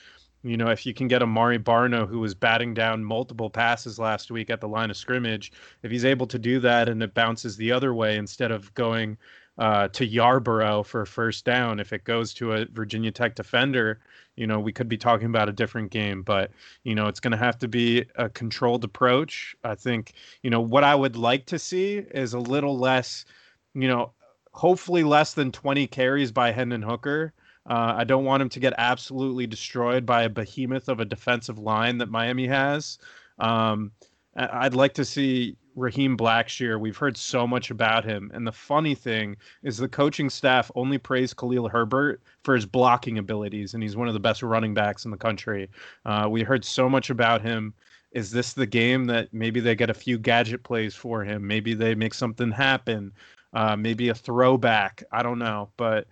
you 0.42 0.56
know, 0.56 0.68
if 0.68 0.86
you 0.86 0.94
can 0.94 1.06
get 1.06 1.22
Amari 1.22 1.58
Barno, 1.58 2.08
who 2.08 2.18
was 2.18 2.34
batting 2.34 2.72
down 2.72 3.04
multiple 3.04 3.50
passes 3.50 3.98
last 3.98 4.30
week 4.30 4.48
at 4.48 4.60
the 4.60 4.68
line 4.68 4.90
of 4.90 4.96
scrimmage, 4.96 5.52
if 5.82 5.90
he's 5.90 6.04
able 6.06 6.26
to 6.28 6.38
do 6.38 6.60
that 6.60 6.88
and 6.88 7.02
it 7.02 7.12
bounces 7.12 7.56
the 7.56 7.70
other 7.70 7.92
way 7.92 8.16
instead 8.16 8.50
of 8.50 8.72
going 8.72 9.18
uh, 9.60 9.88
to 9.88 10.06
Yarborough 10.06 10.82
for 10.82 11.04
first 11.04 11.44
down. 11.44 11.78
If 11.78 11.92
it 11.92 12.04
goes 12.04 12.32
to 12.34 12.54
a 12.54 12.64
Virginia 12.72 13.12
Tech 13.12 13.34
defender, 13.34 14.00
you 14.34 14.46
know, 14.46 14.58
we 14.58 14.72
could 14.72 14.88
be 14.88 14.96
talking 14.96 15.26
about 15.26 15.50
a 15.50 15.52
different 15.52 15.90
game. 15.90 16.22
But 16.22 16.50
you 16.82 16.94
know, 16.94 17.08
it's 17.08 17.20
going 17.20 17.32
to 17.32 17.36
have 17.36 17.58
to 17.58 17.68
be 17.68 18.06
a 18.16 18.30
controlled 18.30 18.84
approach. 18.84 19.54
I 19.62 19.74
think 19.74 20.14
you 20.42 20.48
know 20.48 20.62
what 20.62 20.82
I 20.82 20.94
would 20.94 21.14
like 21.14 21.44
to 21.46 21.58
see 21.58 21.98
is 21.98 22.32
a 22.32 22.40
little 22.40 22.78
less, 22.78 23.26
you 23.74 23.86
know, 23.86 24.14
hopefully 24.52 25.04
less 25.04 25.34
than 25.34 25.52
20 25.52 25.86
carries 25.88 26.32
by 26.32 26.52
Hendon 26.52 26.82
Hooker. 26.82 27.34
Uh, 27.68 27.94
I 27.98 28.04
don't 28.04 28.24
want 28.24 28.40
him 28.40 28.48
to 28.48 28.60
get 28.60 28.72
absolutely 28.78 29.46
destroyed 29.46 30.06
by 30.06 30.22
a 30.22 30.30
behemoth 30.30 30.88
of 30.88 31.00
a 31.00 31.04
defensive 31.04 31.58
line 31.58 31.98
that 31.98 32.08
Miami 32.08 32.46
has. 32.46 32.98
Um, 33.38 33.92
I'd 34.34 34.74
like 34.74 34.94
to 34.94 35.04
see 35.04 35.56
Raheem 35.76 36.16
Blackshear. 36.16 36.78
We've 36.80 36.96
heard 36.96 37.16
so 37.16 37.46
much 37.46 37.70
about 37.70 38.04
him. 38.04 38.30
And 38.34 38.46
the 38.46 38.52
funny 38.52 38.94
thing 38.94 39.36
is, 39.62 39.76
the 39.76 39.88
coaching 39.88 40.30
staff 40.30 40.70
only 40.74 40.98
praise 40.98 41.32
Khalil 41.32 41.68
Herbert 41.68 42.22
for 42.44 42.54
his 42.54 42.66
blocking 42.66 43.18
abilities, 43.18 43.74
and 43.74 43.82
he's 43.82 43.96
one 43.96 44.08
of 44.08 44.14
the 44.14 44.20
best 44.20 44.42
running 44.42 44.74
backs 44.74 45.04
in 45.04 45.10
the 45.10 45.16
country. 45.16 45.68
Uh, 46.04 46.28
we 46.30 46.42
heard 46.42 46.64
so 46.64 46.88
much 46.88 47.10
about 47.10 47.42
him. 47.42 47.74
Is 48.12 48.30
this 48.30 48.52
the 48.52 48.66
game 48.66 49.04
that 49.06 49.32
maybe 49.32 49.60
they 49.60 49.74
get 49.74 49.90
a 49.90 49.94
few 49.94 50.18
gadget 50.18 50.64
plays 50.64 50.94
for 50.94 51.24
him? 51.24 51.46
Maybe 51.46 51.74
they 51.74 51.94
make 51.94 52.14
something 52.14 52.50
happen. 52.50 53.12
Uh, 53.52 53.76
maybe 53.76 54.08
a 54.08 54.14
throwback. 54.14 55.04
I 55.12 55.22
don't 55.22 55.38
know. 55.38 55.70
But 55.76 56.06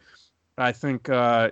I 0.57 0.73
think 0.73 1.09
uh, 1.09 1.51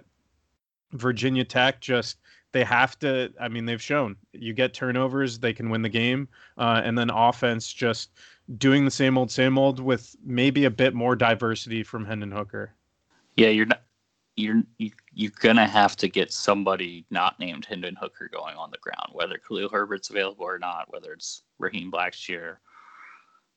Virginia 0.93 1.45
Tech 1.45 1.81
just 1.81 2.19
they 2.53 2.65
have 2.65 2.99
to. 3.01 3.33
I 3.41 3.49
mean, 3.49 3.65
they've 3.67 3.83
shown 3.83 4.17
you 4.33 4.53
get 4.53 4.75
turnovers, 4.75 5.39
they 5.39 5.53
can 5.53 5.71
win 5.71 5.83
the 5.83 5.89
game, 5.89 6.29
uh, 6.59 6.81
and 6.85 6.97
then 6.97 7.11
offense 7.11 7.73
just 7.73 8.11
doing 8.59 8.85
the 8.85 8.91
same 8.91 9.19
old, 9.19 9.31
same 9.31 9.59
old 9.59 9.81
with 9.81 10.17
maybe 10.25 10.65
a 10.65 10.71
bit 10.71 10.95
more 10.95 11.17
diversity 11.17 11.83
from 11.83 12.05
Hendon 12.05 12.31
Hooker. 12.31 12.73
Yeah, 13.37 13.49
you're 13.49 13.67
not. 13.67 13.83
You're 14.37 14.63
you, 14.77 14.91
you're 15.15 15.33
gonna 15.41 15.67
have 15.67 15.97
to 15.97 16.09
get 16.09 16.33
somebody 16.33 17.07
not 17.11 17.39
named 17.41 17.65
Hendon 17.65 17.97
Hooker 17.97 18.29
going 18.33 18.57
on 18.57 18.71
the 18.71 18.79
ground, 18.79 19.11
whether 19.13 19.39
Khalil 19.39 19.71
Herbert's 19.71 20.11
available 20.11 20.45
or 20.45 20.59
not, 20.59 20.93
whether 20.93 21.13
it's 21.13 21.43
Raheem 21.59 21.91
Blackshear, 21.91 22.57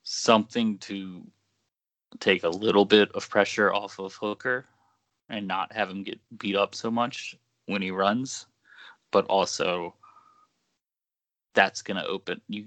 something 0.02 0.78
to 0.78 1.22
take 2.18 2.44
a 2.44 2.48
little 2.48 2.84
bit 2.84 3.12
of 3.12 3.28
pressure 3.28 3.72
off 3.72 3.98
of 3.98 4.14
Hooker 4.14 4.64
and 5.28 5.46
not 5.46 5.72
have 5.72 5.88
him 5.88 6.02
get 6.02 6.18
beat 6.38 6.56
up 6.56 6.74
so 6.74 6.90
much 6.90 7.36
when 7.66 7.82
he 7.82 7.90
runs, 7.90 8.46
but 9.10 9.26
also 9.26 9.94
that's 11.54 11.82
going 11.82 11.96
to 11.96 12.06
open 12.06 12.40
you, 12.48 12.66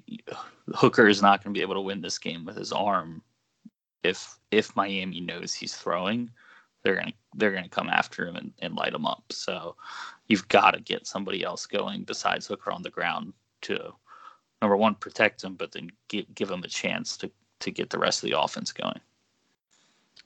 Hooker 0.76 1.08
is 1.08 1.22
not 1.22 1.44
going 1.44 1.54
to 1.54 1.58
be 1.58 1.62
able 1.62 1.76
to 1.76 1.82
win 1.82 2.02
this 2.02 2.18
game 2.18 2.46
with 2.46 2.58
his 2.58 2.72
arm 2.72 3.22
if 4.04 4.38
if 4.52 4.76
Miami 4.76 5.22
knows 5.22 5.54
he's 5.54 5.76
throwing 5.76 6.30
they're 6.84 6.96
going 6.96 7.08
to 7.08 7.14
they're 7.36 7.52
going 7.52 7.64
to 7.64 7.70
come 7.70 7.90
after 7.90 8.28
him 8.28 8.36
and, 8.36 8.52
and 8.60 8.76
light 8.76 8.94
him 8.94 9.06
up 9.06 9.24
so 9.32 9.76
you've 10.28 10.48
got 10.50 10.72
to 10.72 10.82
get 10.82 11.08
somebody 11.08 11.44
else 11.44 11.66
going 11.66 12.04
besides 12.04 12.46
Hooker 12.46 12.72
on 12.72 12.84
the 12.84 12.90
ground 12.90 13.34
to 13.62 13.94
number 14.62 14.76
one 14.76 14.96
protect 14.96 15.44
him 15.44 15.56
but 15.56 15.72
then 15.72 15.90
give, 16.10 16.26
give 16.36 16.52
him 16.52 16.64
a 16.64 16.68
chance 16.68 17.18
to 17.18 17.32
to 17.60 17.72
get 17.72 17.90
the 17.90 18.00
rest 18.00 18.24
of 18.24 18.30
the 18.30 18.40
offense 18.40 18.72
going 18.72 19.00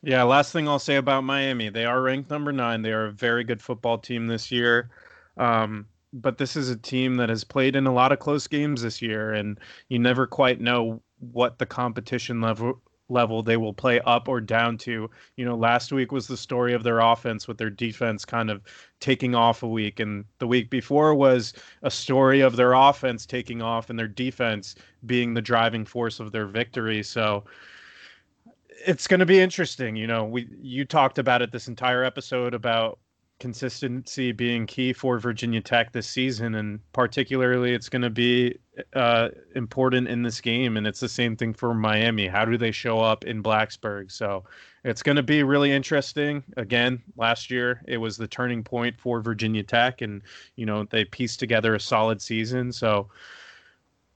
yeah, 0.04 0.24
last 0.24 0.54
thing 0.54 0.68
I'll 0.68 0.80
say 0.80 0.98
about 0.98 1.24
Miami, 1.24 1.70
they 1.70 1.86
are 1.86 2.02
ranked 2.02 2.30
number 2.30 2.52
nine. 2.52 2.84
They 2.84 2.94
are 2.94 3.08
a 3.08 3.12
very 3.12 3.44
good 3.44 3.62
football 3.62 3.98
team 3.98 4.28
this 4.28 4.52
year. 4.52 4.92
Um, 5.38 5.88
but 6.14 6.38
this 6.38 6.56
is 6.56 6.70
a 6.70 6.78
team 6.78 7.16
that 7.18 7.30
has 7.30 7.44
played 7.44 7.76
in 7.76 7.88
a 7.88 7.94
lot 7.94 8.12
of 8.12 8.20
close 8.20 8.48
games 8.48 8.82
this 8.82 9.02
year, 9.02 9.34
and 9.34 9.60
you 9.90 10.00
never 10.00 10.28
quite 10.28 10.62
know 10.62 11.02
what 11.20 11.58
the 11.58 11.66
competition 11.66 12.42
level 12.42 12.82
level 13.10 13.42
they 13.42 13.58
will 13.58 13.74
play 13.74 14.00
up 14.02 14.28
or 14.28 14.42
down 14.42 14.78
to. 14.78 15.10
You 15.38 15.46
know, 15.46 15.56
last 15.56 15.92
week 15.92 16.12
was 16.12 16.28
the 16.28 16.38
story 16.38 16.74
of 16.74 16.84
their 16.84 17.00
offense 17.00 17.48
with 17.48 17.58
their 17.58 17.70
defense 17.70 18.26
kind 18.26 18.50
of 18.50 18.62
taking 19.00 19.36
off 19.36 19.64
a 19.64 19.68
week, 19.68 20.00
and 20.00 20.26
the 20.40 20.48
week 20.48 20.70
before 20.70 21.16
was 21.16 21.54
a 21.84 21.92
story 21.92 22.42
of 22.42 22.56
their 22.56 22.74
offense 22.74 23.26
taking 23.26 23.62
off 23.62 23.90
and 23.90 23.98
their 23.98 24.08
defense 24.08 24.76
being 25.06 25.34
the 25.34 25.42
driving 25.42 25.86
force 25.86 26.20
of 26.20 26.32
their 26.32 26.46
victory. 26.46 27.04
So 27.04 27.46
it's 28.86 29.08
going 29.08 29.20
to 29.20 29.26
be 29.26 29.40
interesting. 29.40 29.96
You 29.96 30.08
know, 30.08 30.26
we 30.26 30.48
you 30.62 30.86
talked 30.86 31.18
about 31.18 31.42
it 31.42 31.52
this 31.52 31.68
entire 31.68 32.04
episode 32.04 32.54
about 32.54 33.00
consistency 33.40 34.32
being 34.32 34.66
key 34.66 34.94
for 34.94 35.20
Virginia 35.20 35.62
Tech 35.62 35.92
this 35.92 36.08
season, 36.08 36.56
and 36.56 36.80
particularly 36.94 37.74
it's 37.74 37.90
going 37.90 38.02
to 38.02 38.10
be 38.10 38.58
uh, 38.94 39.30
important 39.56 40.08
in 40.08 40.24
this 40.24 40.42
game. 40.42 40.78
And 40.78 40.88
it's 40.88 41.00
the 41.00 41.10
same 41.10 41.36
thing 41.36 41.54
for 41.54 41.74
Miami. 41.74 42.28
How 42.28 42.46
do 42.46 42.58
they 42.58 42.72
show 42.72 43.00
up 43.00 43.26
in 43.26 43.44
Blacksburg? 43.44 44.12
So 44.12 44.44
it's 44.84 45.04
going 45.04 45.18
to 45.18 45.24
be 45.24 45.44
really 45.44 45.72
interesting. 45.72 46.44
Again, 46.58 47.02
last 47.16 47.52
year 47.52 47.82
it 47.88 47.98
was 47.98 48.18
the 48.18 48.28
turning 48.28 48.64
point 48.64 49.00
for 49.00 49.22
Virginia 49.22 49.64
Tech, 49.64 50.02
and 50.02 50.22
you 50.56 50.66
know 50.66 50.86
they 50.86 51.06
pieced 51.06 51.40
together 51.40 51.76
a 51.76 51.80
solid 51.80 52.22
season. 52.22 52.72
So 52.72 53.10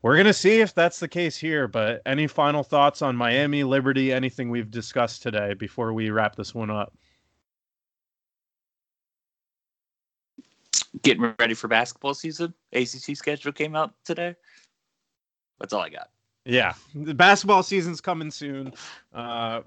we're 0.02 0.16
going 0.16 0.26
to 0.26 0.34
see 0.34 0.62
if 0.62 0.74
that's 0.74 1.00
the 1.00 1.08
case 1.08 1.38
here. 1.38 1.68
But 1.68 2.02
any 2.06 2.26
final 2.26 2.64
thoughts 2.64 3.02
on 3.02 3.16
Miami, 3.16 3.64
Liberty, 3.64 4.12
anything 4.12 4.50
we've 4.50 4.72
discussed 4.72 5.22
today 5.22 5.54
before 5.54 5.94
we 5.94 6.10
wrap 6.10 6.36
this 6.36 6.56
one 6.56 6.72
up? 6.72 6.94
Getting 11.04 11.34
ready 11.40 11.54
for 11.54 11.68
basketball 11.68 12.14
season. 12.14 12.54
ACC 12.74 13.16
schedule 13.16 13.52
came 13.52 13.76
out 13.76 13.94
today. 14.04 14.36
That's 15.60 15.74
all 15.74 15.82
I 15.82 15.90
got. 15.90 16.10
Yeah, 16.44 16.74
the 16.96 17.14
basketball 17.14 17.64
season's 17.64 18.02
coming 18.02 18.32
soon. 18.32 18.74
Uh, 19.14 19.62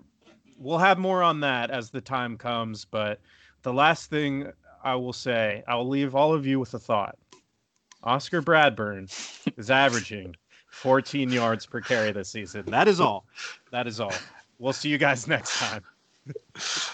we'll 0.58 0.78
have 0.78 0.98
more 0.98 1.22
on 1.22 1.40
that 1.40 1.70
as 1.70 1.90
the 1.90 2.00
time 2.00 2.36
comes. 2.36 2.84
But 2.84 3.20
the 3.62 3.72
last 3.72 4.10
thing 4.10 4.50
I 4.82 4.94
will 4.96 5.12
say, 5.12 5.62
I'll 5.68 5.88
leave 5.88 6.14
all 6.14 6.34
of 6.34 6.46
you 6.46 6.58
with 6.60 6.74
a 6.74 6.78
thought. 6.78 7.16
Oscar 8.02 8.42
Bradburn 8.42 9.08
is 9.56 9.70
averaging 9.70 10.34
14 10.70 11.30
yards 11.30 11.64
per 11.64 11.80
carry 11.80 12.12
this 12.12 12.28
season. 12.28 12.64
That 12.66 12.88
is 12.88 13.00
all. 13.00 13.24
That 13.70 13.86
is 13.86 14.00
all. 14.00 14.12
We'll 14.58 14.72
see 14.72 14.88
you 14.88 14.98
guys 14.98 15.26
next 15.26 15.58
time. 15.58 15.82